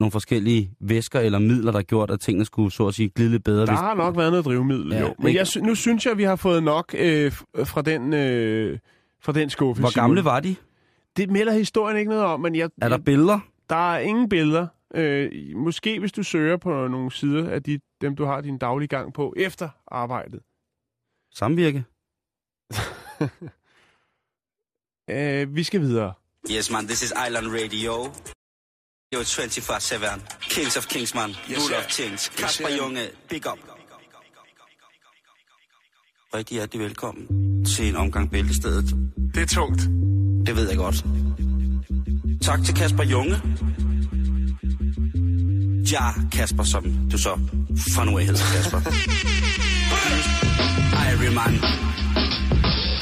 [0.00, 3.30] nogle forskellige væsker eller midler, der har gjort, at tingene skulle så at sige glide
[3.30, 3.66] lidt bedre.
[3.66, 5.14] Der Hvis, har nok været noget drivmiddel, Ja, jo.
[5.18, 5.38] Men ikke?
[5.38, 7.32] jeg, nu synes jeg, vi har fået nok øh,
[7.64, 8.78] fra den, øh,
[9.22, 9.80] fra den skuffe.
[9.80, 10.56] hvor gamle var de?
[11.16, 13.38] Det melder historien ikke noget om, men jeg, Er der billeder?
[13.70, 14.66] der er ingen billeder.
[14.94, 18.88] Øh, måske hvis du søger på nogle sider af de, dem, du har din daglige
[18.88, 20.40] gang på efter arbejdet.
[21.34, 21.84] Samvirke?
[25.10, 26.12] Øh, vi skal videre.
[26.50, 28.04] Yes, man, this is Island Radio.
[29.14, 30.38] Yo, 24-7.
[30.40, 31.30] Kings of Kings, man.
[31.30, 32.28] Yes, Rule of Kings.
[32.28, 32.68] Kasper.
[32.78, 33.58] Junge, big up.
[36.34, 38.96] Rigtig hjertelig velkommen til en omgang Bæltestedet.
[39.34, 39.80] Det er tungt.
[40.46, 41.04] Det ved jeg godt.
[42.42, 43.36] Tak til Kasper Junge.
[45.92, 47.38] Ja, Kasper, som du så
[47.94, 48.80] fra nu af hedder Kasper.
[51.10, 51.54] Iron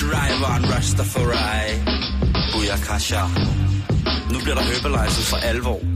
[0.01, 1.81] Driver and Rastafari.
[2.53, 3.23] Booyakasha.
[4.33, 5.81] Nu bliver der Herbalizer for alvor.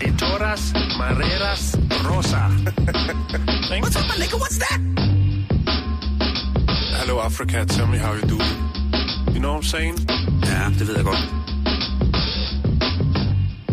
[0.00, 2.42] De toras mareras rosa.
[3.80, 4.36] What's up, my nigga?
[4.36, 5.17] What's that?
[7.08, 8.38] Hello Africa, tell me how you do.
[9.32, 9.96] You know what I'm saying?
[10.44, 11.24] Ja, det ved jeg godt.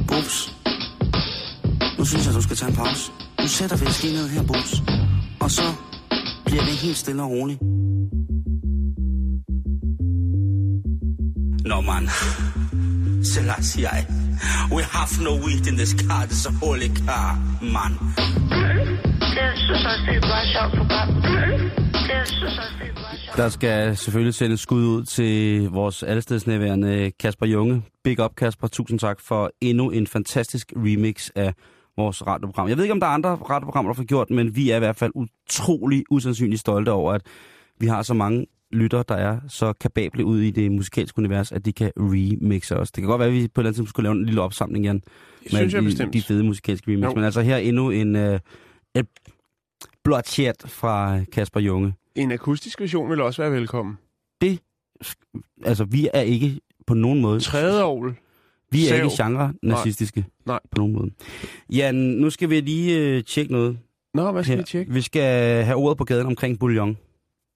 [0.07, 0.53] Bubs.
[1.97, 3.11] Nu synes jeg, du skal tage en pause.
[3.41, 3.77] Nu sætter
[4.13, 4.73] ned her, Bubs.
[5.39, 5.61] Og så
[6.45, 7.59] bliver det helt stille og roligt.
[11.65, 12.09] Nå, man.
[13.23, 13.87] Selassie,
[14.71, 16.25] we have no weed in this car.
[16.25, 17.91] This is a holy car, man.
[19.35, 21.09] Det synes jeg, det er bare sjovt program.
[23.37, 27.81] Der skal selvfølgelig sendes skud ud til vores allestedsnærværende Kasper Junge.
[28.03, 28.67] Big up, Kasper.
[28.67, 31.53] Tusind tak for endnu en fantastisk remix af
[31.97, 32.69] vores radioprogram.
[32.69, 34.79] Jeg ved ikke, om der er andre radioprogrammer, der får gjort, men vi er i
[34.79, 37.21] hvert fald utrolig usandsynligt stolte over, at
[37.79, 41.65] vi har så mange lytter, der er så kapable ud i det musikalske univers, at
[41.65, 42.91] de kan remixe os.
[42.91, 44.41] Det kan godt være, at vi på et eller andet tidspunkt skulle lave en lille
[44.41, 45.01] opsamling, Jan.
[45.43, 46.13] Det synes jeg de, bestemt.
[46.13, 47.03] de fede musikalske remix.
[47.09, 47.15] Jo.
[47.15, 48.39] Men altså her endnu en uh,
[48.95, 49.07] et
[50.25, 51.93] chat fra Kasper Junge.
[52.15, 53.97] En akustisk version vil også være velkommen.
[55.63, 57.39] Altså, vi er ikke på nogen måde...
[57.39, 58.15] Tredje ovl.
[58.71, 58.95] Vi er Sav.
[59.05, 60.25] ikke genre-nazistiske.
[60.45, 60.59] Nej.
[60.71, 61.11] På nogen måde.
[61.69, 63.77] Jan, nu skal vi lige øh, tjekke noget
[64.13, 64.61] Nå, hvad skal her.
[64.61, 64.93] vi tjekke?
[64.93, 66.97] Vi skal have ordet på gaden omkring bouillon.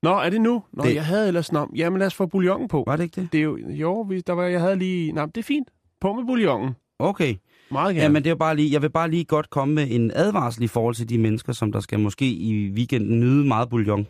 [0.04, 0.64] Nå, er det nu?
[0.74, 0.96] Nå, Det- det...
[0.96, 1.52] jeg havde ellers...
[1.52, 2.84] Nå, jamen lad os få bouillon på.
[2.88, 3.32] Var det ikke det?
[3.32, 3.58] Det er jo...
[3.58, 5.12] Jo, der var, jeg havde lige...
[5.12, 5.68] Nej, det er fint.
[6.02, 6.76] På med bouillon.
[7.00, 7.36] Okay.
[7.72, 8.04] Meget gerne.
[8.04, 10.12] Ja, men det er jo bare lige, jeg vil bare lige godt komme med en
[10.16, 14.08] advarsel i forhold til de mennesker, som der skal måske i weekenden nyde meget bouillon.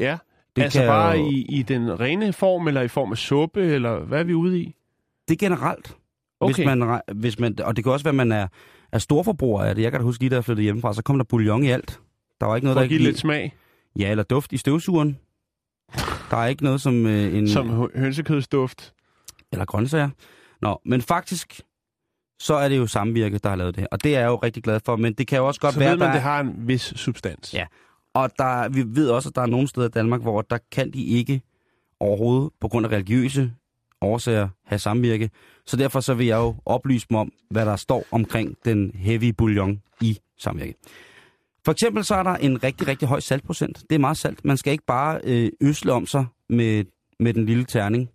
[0.00, 0.18] ja.
[0.56, 3.60] Det altså kan bare jo- i, i den rene form, eller i form af suppe,
[3.62, 4.74] eller hvad er vi ude i?
[5.28, 5.96] Det er generelt.
[6.40, 6.54] Okay.
[6.54, 8.46] Hvis man, hvis man, og det kan også være, at man er,
[8.92, 9.82] er storforbruger af det.
[9.82, 12.00] Jeg kan da huske lige, da jeg flyttede hjemmefra, så kom der bouillon i alt.
[12.40, 13.54] Der var ikke noget, For der at give ikke lidt smag,
[13.98, 15.18] Ja, eller duft i støvsugeren.
[16.30, 17.48] Der er ikke noget som øh, en...
[17.48, 18.94] som hø- hønsekødsduft.
[19.52, 20.08] eller grøntsager.
[20.62, 21.60] Nå, men faktisk,
[22.38, 23.86] så er det jo samvirke, der har lavet det.
[23.90, 25.80] Og det er jeg jo rigtig glad for, men det kan jo også godt Så
[25.80, 27.54] være, ved man, der det har en vis substans.
[27.54, 27.66] Ja.
[28.14, 30.90] Og der, vi ved også, at der er nogle steder i Danmark, hvor der kan
[30.90, 31.42] de ikke
[32.00, 33.52] overhovedet, på grund af religiøse
[34.00, 35.30] årsager, have samvirke.
[35.66, 39.34] Så derfor så vil jeg jo oplyse dem om, hvad der står omkring den heavy
[39.38, 40.74] bouillon i samvirke.
[41.64, 43.82] For eksempel så er der en rigtig, rigtig høj saltprocent.
[43.90, 44.44] Det er meget salt.
[44.44, 46.84] Man skal ikke bare øh, øsle om sig med,
[47.20, 48.08] med den lille terning.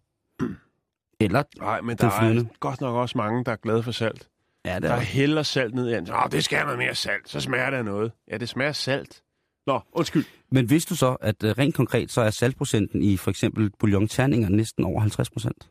[1.24, 4.30] Eller, Nej, men der er godt nok også mange, der er glade for salt.
[4.66, 6.14] ja, det Der er, hælder salt ned i anden.
[6.14, 7.30] Åh, det skal have noget mere salt.
[7.30, 8.12] Så smager det af noget.
[8.32, 9.24] Ja, det smager salt.
[9.68, 10.26] Nå, undskyld.
[10.52, 14.50] Men vidste du så, at øh, rent konkret, så er saltprocenten i for eksempel bouillonterninger
[14.50, 15.70] næsten over 50 procent?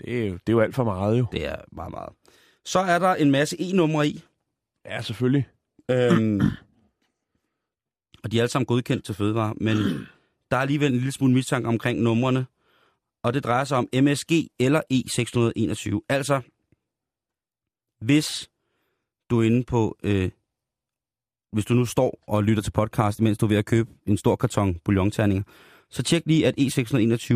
[0.00, 1.26] Det er, jo, det er jo alt for meget jo.
[1.32, 2.08] Det er meget, meget.
[2.64, 4.24] Så er der en masse E-numre i.
[4.84, 5.48] Ja, selvfølgelig.
[5.90, 6.40] Øhm,
[8.24, 9.76] og de er alle sammen godkendt til fødevare, men
[10.50, 12.46] der er alligevel en lille smule mistanke omkring numrene,
[13.26, 16.06] og det drejer sig om MSG eller E621.
[16.08, 16.40] Altså,
[18.00, 18.50] hvis
[19.30, 20.30] du er inde på, øh,
[21.52, 24.16] hvis du nu står og lytter til podcast, mens du er ved at købe en
[24.16, 25.42] stor karton bouillonterninger,
[25.90, 27.34] så tjek lige, at E621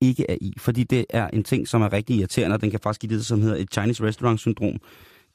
[0.00, 2.80] ikke er i, fordi det er en ting, som er rigtig irriterende, og den kan
[2.80, 4.80] faktisk give det, som hedder et Chinese Restaurant Syndrom.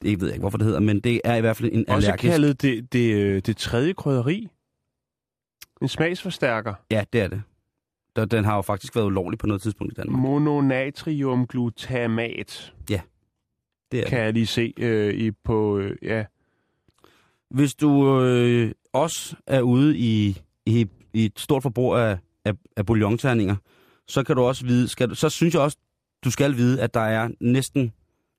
[0.02, 2.06] Det ved jeg ikke, hvorfor det hedder, men det er i hvert fald en Også
[2.06, 2.30] allergisk...
[2.30, 4.48] kaldet det, det, øh, det tredje krydderi.
[5.82, 6.74] En smagsforstærker.
[6.90, 7.42] Ja, det er det.
[8.16, 10.20] Der- Den har jo faktisk været ulovlig på noget tidspunkt i Danmark.
[10.22, 13.00] Mononatriumglutamat, Det
[13.92, 14.24] er kan det.
[14.24, 15.78] jeg lige se øh, i på...
[15.78, 16.24] Øh, ja.
[17.50, 22.86] Hvis du øh, også er ude i, i, i et stort forbrug af, af, af
[22.86, 23.56] bouillonterninger,
[24.08, 25.78] så kan du også vide, skal du, så synes jeg også,
[26.24, 27.92] du skal vide, at der er næsten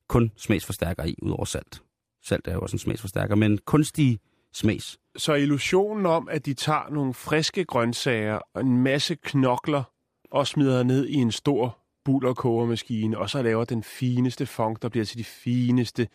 [0.09, 1.81] kun smagsforstærker i, udover salt.
[2.23, 4.19] Salt er jo også en smagsforstærker, men kunstige
[4.53, 4.97] smags.
[5.17, 9.83] Så illusionen om, at de tager nogle friske grøntsager og en masse knokler
[10.31, 15.05] og smider ned i en stor bullerkogermaskine, og så laver den fineste funk, der bliver
[15.05, 16.07] til de fineste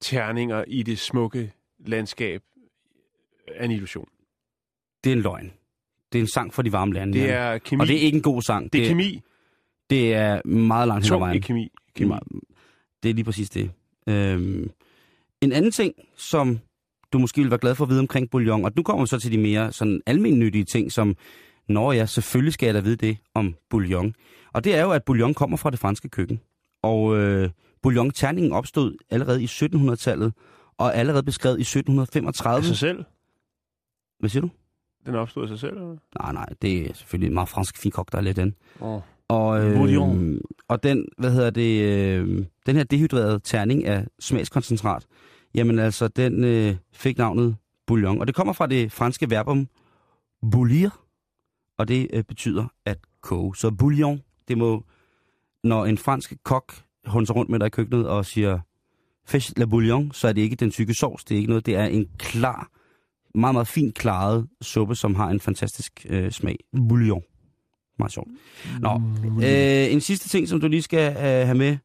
[0.00, 1.52] terninger i det smukke
[1.86, 2.42] landskab,
[3.48, 4.08] er en illusion.
[5.04, 5.52] Det er en løgn.
[6.12, 7.18] Det er en sang for de varme lande.
[7.18, 7.80] Det er kemi.
[7.80, 8.72] Og det er ikke en god sang.
[8.72, 9.20] det er kemi.
[9.90, 11.42] Det er meget langt hen ad vejen.
[11.42, 11.62] kemi.
[11.62, 12.08] Det er, kemi.
[12.08, 12.22] meget-
[13.02, 13.70] det er lige præcis det.
[14.08, 14.70] Øhm,
[15.40, 16.58] en anden ting, som
[17.12, 19.18] du måske vil være glad for at vide omkring bouillon, og nu kommer vi så
[19.18, 21.16] til de mere sådan almindelige ting, som,
[21.68, 24.14] når jeg selvfølgelig skal jeg da vide det om bouillon.
[24.52, 26.40] Og det er jo, at bouillon kommer fra det franske køkken.
[26.82, 27.50] Og øh,
[27.82, 30.32] bouillon-terningen opstod allerede i 1700-tallet,
[30.78, 32.66] og er allerede beskrevet i Af 1735.
[32.66, 33.04] sig selv?
[34.18, 34.50] Hvad siger du?
[35.06, 35.96] Den opstod af sig selv, eller?
[36.20, 38.54] Nej, nej, det er selvfølgelig en meget fransk finkok, der er lidt den.
[38.80, 39.00] Oh.
[39.28, 40.40] Og, øh, Bouillon.
[40.68, 45.06] og den, hvad hedder det, øh, den her dehydrerede terning af smagskoncentrat,
[45.54, 48.20] jamen altså, den øh, fik navnet bouillon.
[48.20, 49.68] Og det kommer fra det franske verbum
[50.50, 50.90] bouillir,
[51.78, 53.56] og det øh, betyder at koge.
[53.56, 54.84] Så bouillon, det må,
[55.64, 56.74] når en fransk kok
[57.06, 58.58] hunser rundt med dig i køkkenet og siger,
[59.26, 61.76] fish la bouillon, så er det ikke den tykke sovs, det er ikke noget, det
[61.76, 62.70] er en klar,
[63.34, 66.56] meget, meget fint klaret suppe, som har en fantastisk øh, smag.
[66.88, 67.22] Bouillon.
[67.98, 68.28] Meget sjovt.
[68.80, 71.76] Nå, øh, en sidste ting, som du lige skal øh, have med,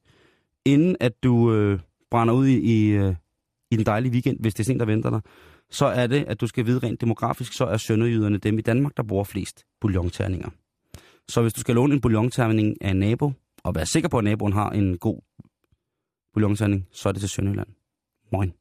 [0.65, 1.79] inden at du øh,
[2.11, 3.15] brænder ud i, i, øh,
[3.71, 5.21] i den dejlige weekend, hvis det er sådan, der venter dig,
[5.69, 8.97] så er det, at du skal vide rent demografisk, så er sønderjyderne dem i Danmark,
[8.97, 10.49] der bruger flest bouillonterninger.
[11.27, 13.31] Så hvis du skal låne en bouillonterning af en nabo,
[13.63, 15.21] og være sikker på, at naboen har en god
[16.33, 17.67] bouillonterning, så er det til Sønderjylland.
[18.31, 18.53] Moin.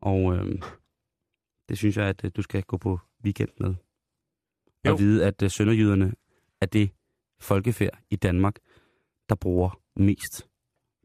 [0.00, 0.62] Og øh,
[1.68, 3.74] det synes jeg, at øh, du skal gå på weekend med.
[4.84, 4.94] Og Jo.
[4.94, 6.12] vide, at øh, sønderjyderne
[6.60, 6.90] er det
[7.40, 8.56] folkefærd i Danmark,
[9.28, 10.48] der bruger mest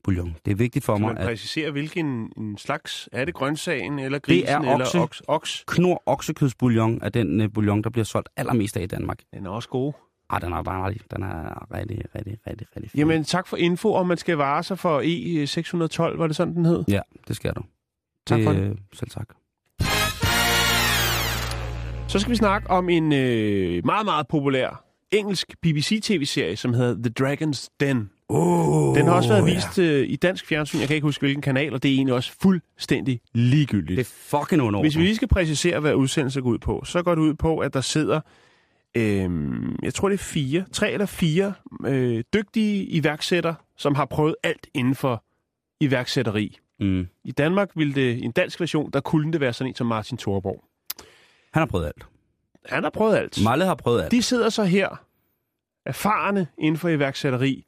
[0.04, 0.36] bouillon.
[0.46, 3.10] Det er vigtigt for Kan mig, man at præcisere, hvilken en slags?
[3.12, 4.72] Er det grøntsagen, eller grisen, er okse.
[4.72, 5.22] eller oks?
[5.28, 5.64] oks?
[5.68, 9.20] knor oksekødsbouillon er den uh, bouillon, der bliver solgt allermest af i Danmark.
[9.34, 9.94] Den er også god.
[10.30, 13.00] Ah, den er rigtig, den er rigtig, rigtig, rigtig, rigtig fin.
[13.00, 16.66] Jamen, tak for info, om man skal vare sig for E612, var det sådan, den
[16.66, 16.84] hed?
[16.88, 17.62] Ja, det skal du.
[18.28, 18.60] Tak for det.
[18.60, 19.28] øh, Selv tak.
[22.08, 27.28] Så skal vi snakke om en øh, meget, meget populær engelsk BBC-tv-serie, som hedder The
[27.28, 28.10] Dragon's Den.
[28.34, 30.80] Oh, Den har også været vist øh, i dansk fjernsyn.
[30.80, 33.98] Jeg kan ikke huske, hvilken kanal, og det er egentlig også fuldstændig ligegyldigt.
[33.98, 34.82] Det er fucking under.
[34.82, 37.58] Hvis vi lige skal præcisere, hvad udsendelsen går ud på, så går det ud på,
[37.58, 38.22] at der sidder,
[38.98, 41.54] øhm, jeg tror det er fire, tre eller fire
[41.86, 45.24] øh, dygtige iværksættere, som har prøvet alt inden for
[45.80, 46.58] iværksætteri.
[46.80, 47.08] Mm.
[47.24, 49.88] I Danmark ville det, i en dansk version, der kunne det være sådan en som
[49.88, 50.64] Martin Thorborg.
[51.54, 52.06] Han har prøvet alt.
[52.66, 53.40] Han har prøvet alt.
[53.44, 54.12] Malle har prøvet alt.
[54.12, 55.04] De sidder så her,
[55.86, 57.66] erfarne inden for iværksætteri,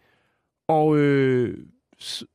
[0.68, 1.58] og øh,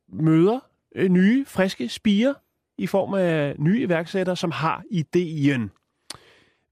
[0.09, 0.61] møder
[0.95, 2.35] øh, nye, friske spiger
[2.79, 5.70] i form af nye iværksættere, som har ideen.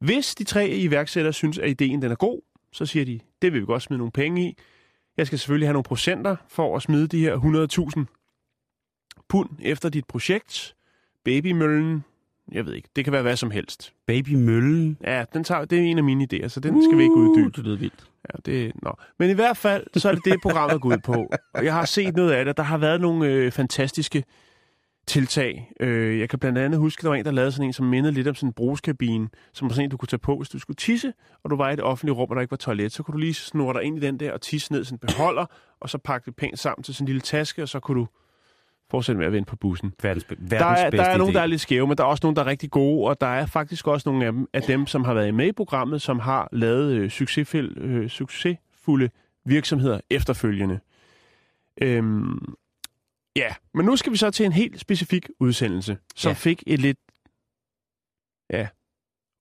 [0.00, 2.40] Hvis de tre iværksættere synes, at ideen den er god,
[2.72, 4.56] så siger de, det vil vi godt smide nogle penge i.
[5.16, 7.36] Jeg skal selvfølgelig have nogle procenter for at smide de her
[7.98, 10.76] 100.000 pund efter dit projekt.
[11.24, 12.04] Babymøllen,
[12.52, 13.92] jeg ved ikke, det kan være hvad som helst.
[14.06, 14.98] Baby Møllen.
[15.04, 17.46] Ja, den tager, det er en af mine idéer, så den skal vi ikke uddybe.
[17.46, 18.10] Uh, Det lyder vildt.
[18.34, 18.94] Ja, det, nå.
[19.18, 21.30] Men i hvert fald, så er det det, programmet går ud på.
[21.54, 22.56] Og jeg har set noget af det.
[22.56, 24.24] Der har været nogle øh, fantastiske
[25.06, 25.72] tiltag.
[25.80, 27.86] Øh, jeg kan blandt andet huske, at der var en, der lavede sådan en, som
[27.86, 30.48] mindede lidt om sådan en brugskabine, som var sådan en, du kunne tage på, hvis
[30.48, 31.12] du skulle tisse,
[31.44, 32.92] og du var i et offentligt rum, og der ikke var toilet.
[32.92, 34.98] Så kunne du lige snurre dig ind i den der og tisse ned i sådan
[35.02, 35.46] en beholder,
[35.80, 38.06] og så pakke det pænt sammen til sådan en lille taske, og så kunne du
[38.90, 39.92] fortsætte med at vente på bussen.
[40.02, 41.36] Verdens, verdens Der er, der er nogen, idé.
[41.36, 43.26] der er lidt skæve, men der er også nogen, der er rigtig gode, og der
[43.26, 46.18] er faktisk også nogle af dem, af dem som har været med i programmet, som
[46.18, 49.10] har lavet øh, succesfulde, øh, succesfulde
[49.44, 50.80] virksomheder efterfølgende.
[51.82, 52.54] Øhm,
[53.36, 56.34] Ja, men nu skal vi så til en helt specifik udsendelse, som Ja.
[56.34, 56.98] fik et lidt,
[58.50, 58.68] ja,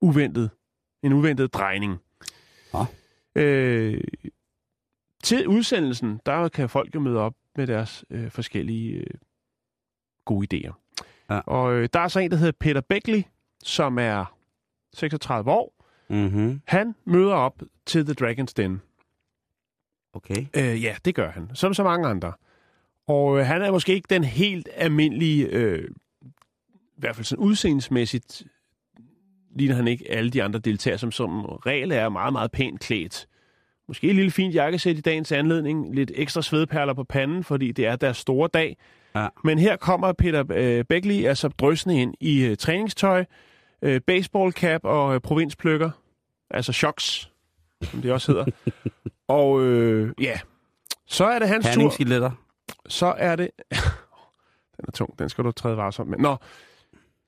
[0.02, 0.50] uventet,
[1.04, 1.98] en uventet drejning.
[2.74, 2.86] Nå.
[3.36, 4.02] Øh,
[5.24, 9.08] til udsendelsen, der kan folk jo møde op med deres øh, forskellige øh,
[10.26, 10.74] gode idéer.
[11.30, 11.40] Ja.
[11.40, 13.24] Og øh, der er så en, der hedder Peter Beckley,
[13.64, 14.36] som er
[14.94, 15.76] 36 år.
[16.10, 16.62] Mm-hmm.
[16.66, 18.82] Han møder op til The Dragon's Den.
[20.14, 20.46] Okay.
[20.54, 21.50] Øh, ja, det gør han.
[21.54, 22.34] Som så mange andre.
[23.08, 25.90] Og øh, han er måske ikke den helt almindelige, øh,
[26.74, 28.44] i hvert fald sådan udseendemæssigt,
[29.56, 33.28] ligner han ikke alle de andre deltagere, som som regel er meget, meget pænt klædt.
[33.88, 37.86] Måske et lille fint jakkesæt i dagens anledning, lidt ekstra svedperler på panden, fordi det
[37.86, 38.78] er deres store dag.
[39.16, 39.28] Ja.
[39.44, 43.26] Men her kommer Peter øh, Beckley altså drøsende ind i øh, træningstøj,
[43.82, 45.90] øh, baseballcap og øh, provinspløkker,
[46.50, 47.32] altså shocks,
[47.82, 48.46] som det også hedder.
[49.28, 50.40] og øh, ja,
[51.08, 51.90] så er det hans tur
[52.88, 53.50] så er det...
[54.78, 56.18] den er tung, den skal du træde varsomt med.
[56.18, 56.38] Nå,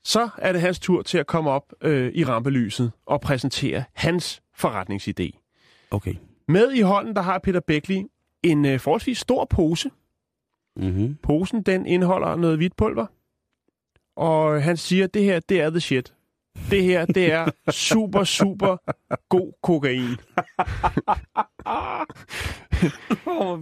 [0.03, 4.41] så er det hans tur til at komme op øh, i rampelyset og præsentere hans
[4.59, 5.29] forretningsidé.
[5.91, 6.15] Okay.
[6.47, 8.01] Med i hånden, der har Peter Beckley
[8.43, 9.91] en øh, forholdsvis stor pose.
[10.77, 11.17] Mm-hmm.
[11.23, 13.05] Posen, den indeholder noget hvidt pulver.
[14.15, 16.13] Og han siger, at det her, det er the shit.
[16.71, 18.77] Det her, det er super, super
[19.29, 20.09] god kokain.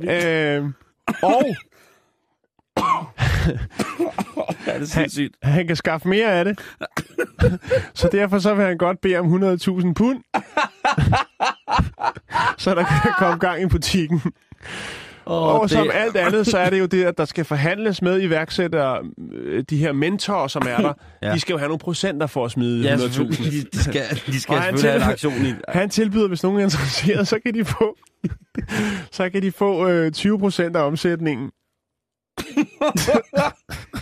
[0.09, 0.71] øh,
[1.23, 1.45] og
[4.67, 5.35] Ja, det er sindssygt.
[5.43, 6.59] Han kan skaffe mere af det.
[7.93, 10.23] så derfor så vil han godt bede om 100.000 pund.
[12.63, 14.21] så der kan komme gang i butikken.
[15.27, 18.21] Oh, Og som alt andet, så er det jo det, at der skal forhandles med
[18.21, 18.99] iværksættere.
[19.33, 21.27] øh, De her mentorer, som er der, Ja.
[21.29, 21.33] ja.
[21.33, 22.99] de skal jo have nogle procenter for at smide Ja, 100.000.
[22.99, 23.73] selvfølgelig.
[23.73, 25.53] De skal, de skal Og han selvfølgelig have en til- aktion i.
[25.67, 27.97] Han tilbyder, hvis nogen er interesseret, så kan de få,
[29.11, 31.51] så kan de få øh, 20 procent af omsætningen.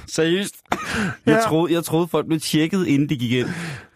[0.08, 0.56] Seriøst?
[1.26, 1.40] Jeg, Ja.
[1.50, 3.48] troede, jeg troede, folk blev tjekket, inden de gik ind.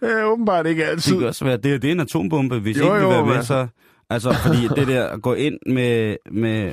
[0.01, 1.17] Øh, åbenbart ikke Det altid.
[1.19, 3.67] kan også være, det, det er en atombombe, hvis Jo, ikke vil være med, så...
[4.09, 6.71] Altså, fordi det der at gå ind med, med,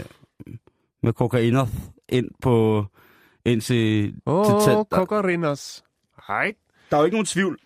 [1.04, 1.66] med kokainer
[2.08, 2.84] ind på...
[3.46, 5.84] Ind til, Åh, til, oh, der, kokorinos.
[6.26, 6.52] Hej.
[6.90, 7.58] der er jo ikke nogen tvivl.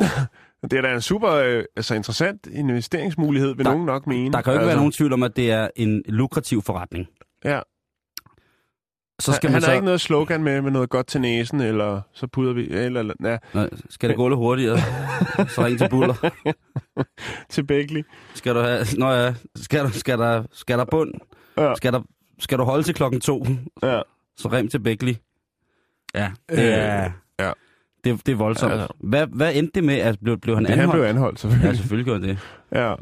[0.70, 4.32] Det er da en super øh, altså interessant investeringsmulighed, vil Der- nogen nok mene.
[4.32, 7.06] Der kan jo ikke altså, være nogen tvivl om, at det er en lukrativ forretning.
[7.44, 7.60] Ja.
[9.18, 9.72] Så skal han man har så...
[9.72, 12.68] ikke noget slogan med, med noget godt til næsen, eller så puder vi...
[12.70, 14.78] Eller, eller ja, Nå, skal det gå lidt hurtigere,
[15.54, 16.30] så ring til Buller.
[17.48, 18.02] til Beckley.
[18.34, 18.86] Skal du have...
[18.98, 21.12] Nå ja, skal, der, skal, der, skal der bund?
[21.58, 21.74] Ja.
[21.74, 22.00] Skal, der,
[22.38, 23.46] skal du holde til klokken to,
[23.82, 24.00] Ja.
[24.36, 25.14] så ring til Beckley.
[26.14, 27.10] Ja, det Øh, er...
[27.40, 27.50] ja.
[28.04, 28.72] Det, det er voldsomt.
[28.72, 28.86] Ja, ja.
[29.00, 29.94] Hvad, hvad endte det med?
[29.94, 31.00] at blev, blev han Det, han anholdt?
[31.00, 31.68] blev anholdt, selvfølgelig.
[31.70, 32.38] Ja, selvfølgelig gjorde det.
[32.72, 32.94] Ja.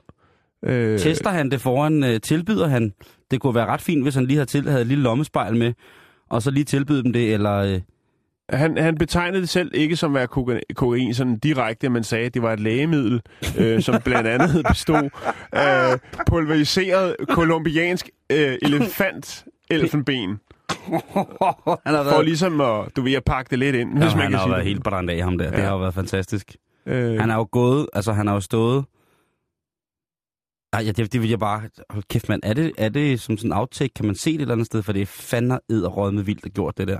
[0.63, 2.93] Øh, Tester han det foran, øh, tilbyder han?
[3.31, 5.73] Det kunne være ret fint, hvis han lige havde, til, havde et lille lommespejl med,
[6.29, 7.53] og så lige tilbyde dem det, eller...
[7.55, 7.81] Øh,
[8.51, 12.27] han, han betegnede det selv ikke som at være koka- kokain sådan direkte, men sagde,
[12.27, 13.21] at det var et lægemiddel,
[13.59, 15.11] øh, som blandt andet bestod
[15.53, 20.41] af pulveriseret kolumbiansk øh, elefant elfenben.
[21.87, 24.23] han har For ligesom at, du ved, at pakke det lidt ind, hvis ja, man
[24.23, 24.69] han kan har sige været det.
[24.73, 25.45] helt brændt af ham der.
[25.45, 25.51] Ja.
[25.51, 26.57] Det har jo været fantastisk.
[26.87, 28.85] Øh, Han har jo gået, altså han har jo stået...
[30.73, 31.63] Ej, ja, det, det vil jeg bare...
[31.91, 32.41] Hold kæft, mand.
[32.45, 33.95] Er det, er det som sådan en outtake?
[33.95, 34.83] Kan man se det et eller andet sted?
[34.83, 36.99] For det er fandme ed med vildt, der gjort det der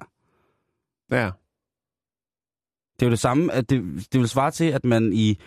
[1.15, 1.31] ja.
[3.01, 5.39] Det er jo det samme, at det, det vil svare til, at man i,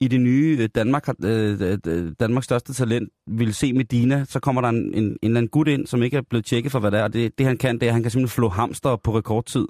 [0.00, 4.68] i det nye øh, Danmark, øh, Danmarks største talent vil se Medina, så kommer der
[4.68, 7.00] en, en, en eller anden gut ind, som ikke er blevet tjekket for, hvad det
[7.00, 7.04] er.
[7.04, 9.66] Og det, det han kan, det er, at han kan simpelthen flå hamster på rekordtid.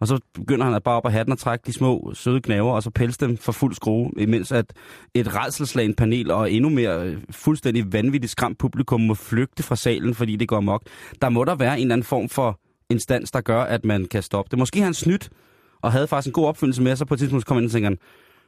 [0.00, 2.72] Og så begynder han at bare op af hatten og trække de små søde knaver,
[2.72, 4.72] og så pelse dem for fuld skrue, imens at
[5.14, 10.14] et redselslagende panel og endnu mere øh, fuldstændig vanvittigt skræmt publikum må flygte fra salen,
[10.14, 10.82] fordi det går mok.
[11.22, 12.60] Der må der være en eller anden form for
[12.90, 14.58] instans, der gør, at man kan stoppe det.
[14.58, 15.30] Måske har han snydt,
[15.82, 17.68] og havde faktisk en god opfyldelse med, og så på et tidspunkt kom han ind
[17.68, 17.90] og tænker,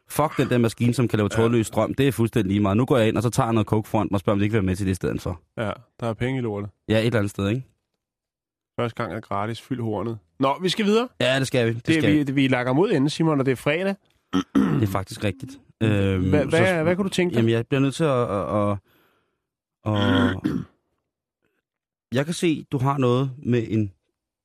[0.08, 2.76] fuck den der maskine, som kan lave trådløs strøm, det er fuldstændig lige meget.
[2.76, 4.44] Nu går jeg ind, og så tager jeg noget coke front og spørger, om de
[4.44, 5.40] ikke vil være med til det i stedet for.
[5.56, 5.70] ja,
[6.00, 6.70] der er penge i lortet.
[6.88, 7.62] Ja, et eller andet sted, ikke?
[8.80, 10.18] Første gang er gratis, fyld hornet.
[10.40, 11.08] Nå, vi skal videre.
[11.20, 11.72] Ja, det skal vi.
[11.72, 12.22] Det, Det, skal vi, vi.
[12.24, 13.94] det, vi lakker mod enden, Simon, og det er fredag.
[14.54, 15.52] det er faktisk rigtigt.
[15.82, 17.36] Øhm, Hvad, så- hvad, hvad kunne du tænke dig?
[17.38, 18.30] Jamen, jeg bliver nødt til at...
[18.30, 18.78] at, at,
[19.86, 20.50] at
[22.16, 23.92] jeg kan se, du har noget med en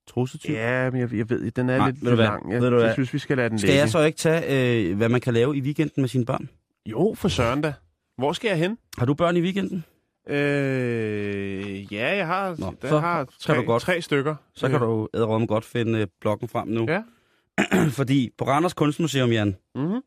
[0.09, 0.51] trussetyp.
[0.51, 2.15] Ja, men jeg, jeg ved, den er Nej, lidt hvad?
[2.15, 2.51] lang.
[2.51, 2.85] Jeg, Ved du hvad?
[2.85, 3.79] jeg synes, vi skal lade den Skal ligge.
[3.81, 6.49] jeg så ikke tage, øh, hvad man kan lave i weekenden med sine børn?
[6.85, 7.73] Jo, for søren da.
[8.17, 8.77] Hvor skal jeg hen?
[8.97, 9.85] Har du børn i weekenden?
[10.29, 13.83] Øh, ja, jeg har, Nå, der så har kan tre, du godt.
[13.83, 14.35] tre stykker.
[14.55, 16.85] Så kan du æderom godt finde øh, blokken frem nu.
[16.89, 17.03] Ja.
[17.99, 20.01] Fordi på Randers Kunstmuseum, Jan, Mm-hmm.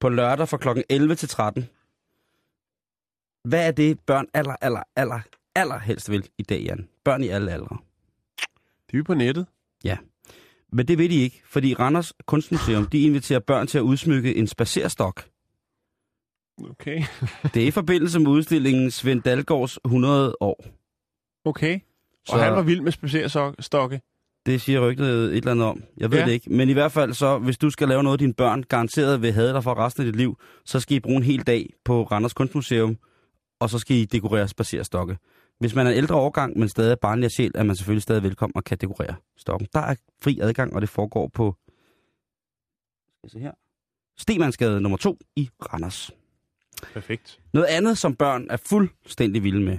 [0.00, 1.68] på lørdag fra klokken 11 til 13,
[3.44, 5.20] hvad er det, børn aller, aller, aller,
[5.54, 6.88] aller helst vil i dag, Jan?
[7.04, 7.76] Børn i alle aldre.
[8.92, 9.46] De er på nettet.
[10.72, 14.46] Men det ved de ikke, fordi Randers Kunstmuseum, de inviterer børn til at udsmykke en
[14.46, 15.24] spacerstok.
[16.70, 17.02] Okay.
[17.54, 20.64] Det er i forbindelse med udstillingen Svend Dalgaards 100 år.
[21.44, 21.80] Okay.
[22.26, 24.00] Så Og han var vild med spacerstokke.
[24.46, 25.82] det siger rygtet et eller andet om.
[25.96, 26.24] Jeg ved Ja.
[26.24, 26.52] det ikke.
[26.52, 29.52] Men i hvert fald så, hvis du skal lave noget dine børn, garanteret vil have
[29.52, 32.32] dig for resten af dit liv, så skal I bruge en hel dag på Randers
[32.34, 32.98] Kunstmuseum,
[33.60, 35.16] og så skal I dekorere spacerstokke.
[35.58, 38.22] Hvis man er en ældre årgang, men stadig er barnlig sjæl, er man selvfølgelig stadig
[38.22, 39.68] velkommen og kan dekorere stokken.
[39.74, 41.56] Der er fri adgang, og det foregår på
[43.28, 43.52] skal se her.
[44.18, 46.10] Stemandsgade nummer 2 i Randers.
[46.92, 47.40] Perfekt.
[47.52, 49.78] Noget andet, som børn er fuldstændig vilde med,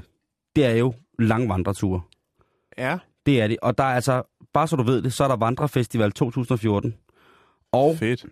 [0.56, 2.02] det er jo lang vandreture.
[2.78, 2.98] Ja.
[3.26, 3.58] Det er det.
[3.62, 4.24] Og der er altså,
[4.54, 6.96] bare så du ved det, så er der Vandrefestival 2014.
[7.72, 8.26] Og Fedt.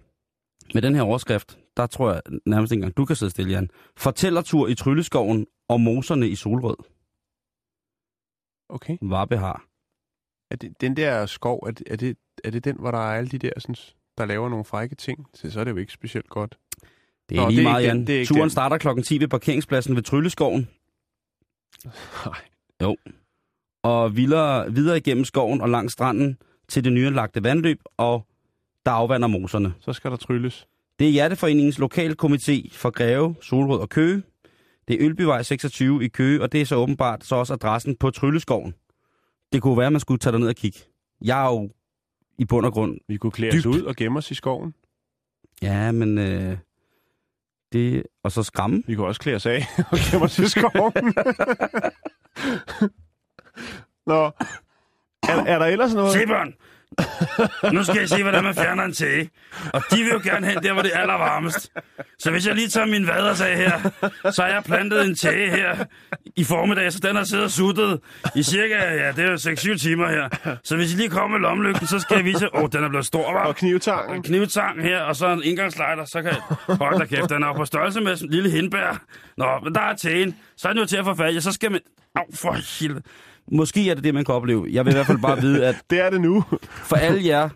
[0.73, 3.69] med den her overskrift, der tror jeg nærmest ikke engang, du kan sidde stille, Jan.
[3.97, 6.75] Fortællertur i Trylleskoven og moserne i Solrød.
[8.69, 8.97] Okay.
[9.01, 9.65] Varbe har.
[10.51, 13.17] Er det, den der skov, er det, er, det, er det den, hvor der er
[13.17, 13.75] alle de der, sådan,
[14.17, 15.25] der laver nogle frække ting?
[15.33, 16.57] Så, så er det jo ikke specielt godt.
[17.29, 18.07] Det er Nå, lige det er meget, ikke den, Jan.
[18.07, 18.49] det er Turen den.
[18.49, 20.69] starter klokken 10 ved parkeringspladsen ved Trylleskoven.
[22.25, 22.95] Nej.
[23.83, 26.37] Og videre, videre igennem skoven og langs stranden
[26.67, 28.25] til det nyanlagte vandløb, og
[28.85, 29.73] der afvander moserne.
[29.79, 30.67] Så skal der trylles.
[30.99, 34.23] Det er Hjerteforeningens lokalkomité for Greve, Solrød og Køge.
[34.87, 38.11] Det er Ølbyvej 26 i Køge, og det er så åbenbart så også adressen på
[38.11, 38.73] Trylleskoven.
[39.53, 40.79] Det kunne være, at man skulle tage ned og kigge.
[41.21, 41.69] Jeg er jo
[42.37, 42.97] i bund og grund...
[43.07, 43.65] Vi kunne klæde Dybt.
[43.65, 44.73] os ud og gemme os i skoven.
[45.61, 46.17] Ja, men...
[46.17, 46.57] Øh,
[47.73, 48.03] det...
[48.23, 48.83] Og så skræmme.
[48.87, 50.93] Vi kunne også klæde os af og gemme os i skoven.
[54.07, 54.31] Nå.
[55.23, 56.13] Er, er der ellers noget?
[56.13, 56.53] Se, børn!
[57.73, 59.29] Nu skal jeg se, hvordan man fjerner en tæge.
[59.73, 61.71] Og de vil jo gerne hen der, hvor det er allervarmest.
[62.19, 63.79] Så hvis jeg lige tager min vadersag her,
[64.31, 65.85] så har jeg plantet en tæge her
[66.35, 67.99] i formiddag, så den har siddet og suttet
[68.35, 69.35] i cirka, ja, det er jo
[69.73, 70.57] 6-7 timer her.
[70.63, 72.89] Så hvis I lige kommer med lommelygten, så skal jeg vise, åh, oh, den er
[72.89, 73.45] blevet stor, var.
[73.45, 74.15] Og knivtangen.
[74.15, 76.75] En knivtang her, og så en indgangslejder, så kan jeg...
[76.75, 79.01] Hold da kæft, den er på størrelse med en lille hindbær.
[79.37, 80.35] Nå, men der er tæen.
[80.57, 81.81] Så er den jo til at og så skal man...
[82.15, 83.03] Au, for helvede.
[83.51, 84.67] Måske er det det, man kan opleve.
[84.71, 86.43] Jeg vil i hvert fald bare vide, at Det er det nu.
[86.63, 87.49] for alle jer,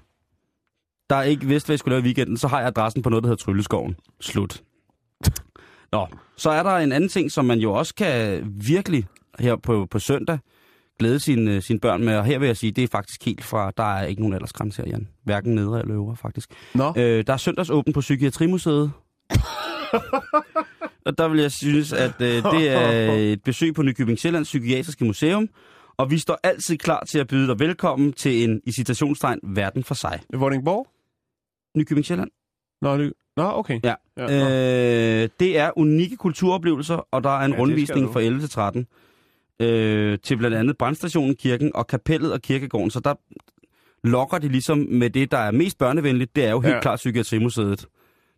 [1.09, 3.23] der ikke vidste, hvad jeg skulle lave i weekenden, så har jeg adressen på noget,
[3.23, 3.95] der hedder Trylleskoven.
[4.21, 4.61] Slut.
[5.91, 9.05] Nå, så er der en anden ting, som man jo også kan virkelig
[9.39, 10.39] her på, på søndag
[10.99, 12.17] glæde sine, sine børn med.
[12.17, 14.81] Og her vil jeg sige, det er faktisk helt fra, der er ikke nogen aldersgrænse
[14.81, 15.07] her, Jan.
[15.23, 16.49] Hverken nedre eller øvre, faktisk.
[16.73, 16.93] Nå.
[16.97, 18.91] Øh, der er søndagsåben på Psykiatrimuseet.
[21.05, 25.05] og der vil jeg synes, at øh, det er et besøg på Nykøbing Sjællands Psykiatriske
[25.05, 25.49] Museum.
[26.01, 29.83] Og vi står altid klar til at byde dig velkommen til en, i citationstegn, verden
[29.83, 30.19] for sig.
[30.33, 30.87] Vordingborg?
[31.77, 32.29] Nykøbing Sjælland.
[32.81, 33.13] Nå, det...
[33.37, 33.79] Nå okay.
[33.83, 33.93] Ja.
[34.17, 34.49] ja nå.
[34.49, 38.49] Øh, det er unikke kulturoplevelser, og der er en Ja, det rundvisning fra 11 til
[38.49, 38.87] 13.
[39.59, 42.91] Øh, til blandt andet Brandstationen, kirken og kapellet og kirkegården.
[42.91, 43.13] Så der
[44.07, 46.35] lokker de ligesom med det, der er mest børnevenligt.
[46.35, 46.81] Det er jo helt Ja.
[46.81, 47.85] klart Psykiatrimuseet.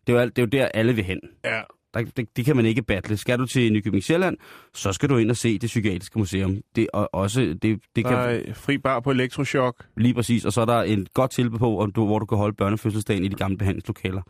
[0.06, 1.20] Det er jo, alt, det er jo der, alle vil hen.
[1.44, 1.60] Ja.
[1.94, 3.16] Der, det, det kan man ikke battle.
[3.16, 4.36] Skal du til Nykøbing Sjælland,
[4.74, 6.56] så skal du ind og se det psykiatriske museum.
[6.76, 9.86] Det, og også, det, det Der kan er fri bar på elektrochok.
[9.96, 12.38] lige præcis, og så er der en godt tilbud på, om du, hvor du kan
[12.38, 14.22] holde børnefødselsdagen i de gamle behandlingslokaler.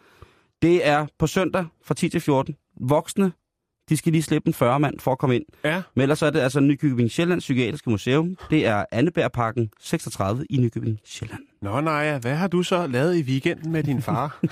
[0.63, 2.55] Det er på søndag fra 10 til 14.
[2.81, 3.33] Voksne,
[3.89, 5.45] de skal lige slippe en 40 mand for at komme ind.
[5.65, 5.83] Ja.
[5.95, 8.37] Men ellers er det altså Nykøbing Sjælland Psykiatriske Museum.
[8.51, 11.41] Det er Annebergparken 36 i Nykøbing Sjælland.
[11.63, 14.41] Nå, Naja, hvad har du så lavet i weekenden med din far?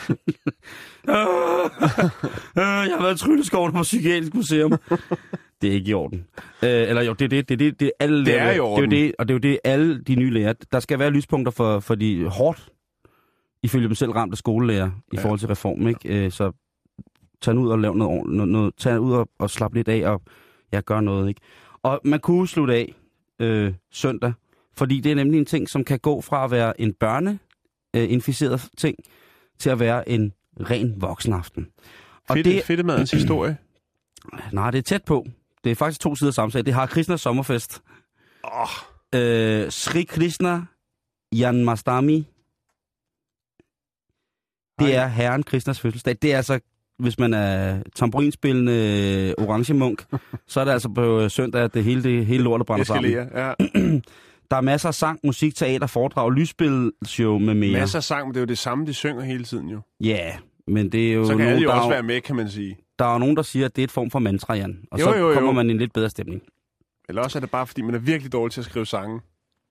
[2.56, 4.70] jeg har været Trylleskoven på Psykiatrisk Museum.
[5.62, 6.24] det er ikke i orden.
[6.62, 8.90] Øh, eller jo, det er det, det, det, det alle Det er lærer- i orden.
[8.90, 10.52] Det er jo det, og det er jo det, alle de nye lærer.
[10.72, 12.68] Der skal være lyspunkter for, for de hårdt,
[13.62, 15.22] ifølge dem selv ramte skolelærer, i Ja.
[15.24, 15.88] forhold til reformen.
[15.88, 16.24] Ikke?
[16.24, 16.52] Øh, så
[17.42, 18.36] tag ud og lav noget ordentligt.
[18.36, 20.22] Noget, noget, tag ud og, og slap lidt af, og
[20.72, 21.28] ja, gør noget.
[21.28, 21.40] Ikke?
[21.82, 22.94] Og man kunne slutte af
[23.40, 24.32] øh, søndag,
[24.74, 28.96] fordi det er nemlig en ting, som kan gå fra at være en børneinficeret ting,
[29.58, 31.68] til at være en ren voksenaften.
[32.28, 33.56] Og Fedt, det, Fedtemadens historie.
[34.52, 35.26] nej, det er tæt på.
[35.64, 36.66] Det er faktisk to sider sag.
[36.66, 37.82] Det har Krishnas sommerfest.
[38.44, 38.68] Åh,
[39.14, 40.62] Øh, Sri Krishna
[41.32, 42.26] Janmastami.
[44.78, 46.16] Det er herren Krishnas fødselsdag.
[46.22, 46.60] Det er altså,
[46.98, 48.72] hvis man er tamburinspillende
[49.38, 50.04] øh, orange munk,
[50.46, 53.12] så er det altså på øh, søndag, at det hele, det hele lortet brænder sammen.
[53.12, 53.52] Ja.
[54.50, 57.72] Der er masser af sang, musik, teater, foredrag, lysspil, show med mere.
[57.72, 59.80] Masser af sang, men det er jo det samme, de synger hele tiden jo.
[60.00, 60.32] Ja,
[60.68, 62.48] men det er jo Så kan nogen, alle jo også er, være med, kan man
[62.48, 62.76] sige.
[62.98, 64.78] der er jo nogen, der siger, at det er et form for mantra, Jan.
[64.90, 65.34] Og Jo, så jo, jo.
[65.34, 66.42] kommer man i en lidt bedre stemning.
[67.08, 69.20] Eller også er det bare, fordi man er virkelig dårlig til at skrive sange.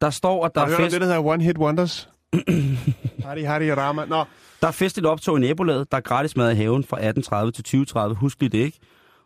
[0.02, 1.58] Der står, at der Har du er hørt om fest det, der hedder One Hit
[1.58, 2.10] Wonders?
[3.26, 4.06] Hari Hari Rama.
[4.06, 4.24] Nå,
[4.62, 5.92] Der er festligt optog i nabolaget.
[5.92, 6.98] Der er gratis mad i haven fra
[7.46, 8.14] 18.30 til 20.30.
[8.14, 8.80] Husk lige det, ikke?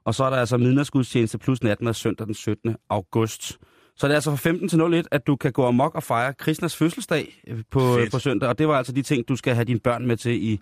[0.05, 2.75] Og så er der altså midnadsgudstjeneste plus natten og søndag den 17.
[2.89, 3.57] august.
[3.97, 6.33] Så det er altså fra 15 til 01, at du kan gå amok og fejre
[6.33, 8.11] Krishnas fødselsdag øh, på, Fedt.
[8.11, 8.49] på søndag.
[8.49, 10.59] Og det var altså de ting, du skal have dine børn med til i,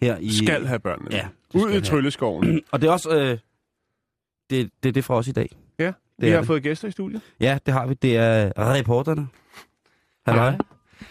[0.00, 0.30] her i...
[0.32, 1.08] Skal have børnene.
[1.12, 2.60] Ja, Ud i trylleskoven.
[2.72, 3.10] Og det er også...
[3.16, 3.38] Øh,
[4.50, 5.56] det, det er det fra os i dag.
[5.78, 6.46] Ja, Det vi har det.
[6.46, 7.20] fået gæster i studiet.
[7.40, 7.94] Ja, det har vi.
[7.94, 9.26] Det er reporterne.
[10.26, 10.50] Halløj.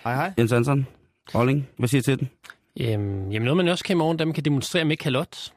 [0.03, 0.33] Hej, hej.
[0.37, 0.87] Jens Hansen.
[1.35, 1.67] Rolling.
[1.77, 2.29] Hvad siger I til den?
[2.79, 5.53] Øhm, jamen noget, man også kan i morgen, der man kan demonstrere med kalot.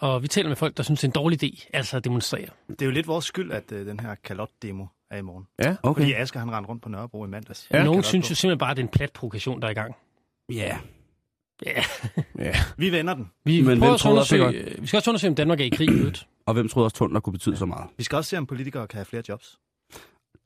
[0.00, 2.46] Og vi taler med folk, der synes, det er en dårlig idé, altså at demonstrere.
[2.68, 5.44] Det er jo lidt vores skyld, at uh, den her kalot-demo er i morgen.
[5.62, 5.76] Ja.
[5.82, 6.00] Okay.
[6.00, 7.68] Fordi Asger han rendte rundt på Nørrebro i mandags.
[7.72, 9.74] Ja, Nogen synes jo simpelthen bare, at det er en plat provokation, der er i
[9.74, 9.94] gang.
[10.52, 10.78] Ja.
[11.66, 11.82] Ja,
[12.38, 12.54] Ja.
[12.76, 13.30] Vi vender den.
[13.44, 15.88] vi, Men hvem det undersøge, vi skal også undersøge, om Danmark er i krig.
[16.46, 17.86] Og hvem troede også, tunneler kunne betyde så meget?
[17.98, 19.58] Vi skal også se, om politikere kan have flere jobs.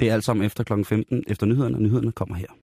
[0.01, 0.73] Det er alt sammen efter kl.
[0.85, 2.47] 15, efter nyhederne, og nyhederne kommer her.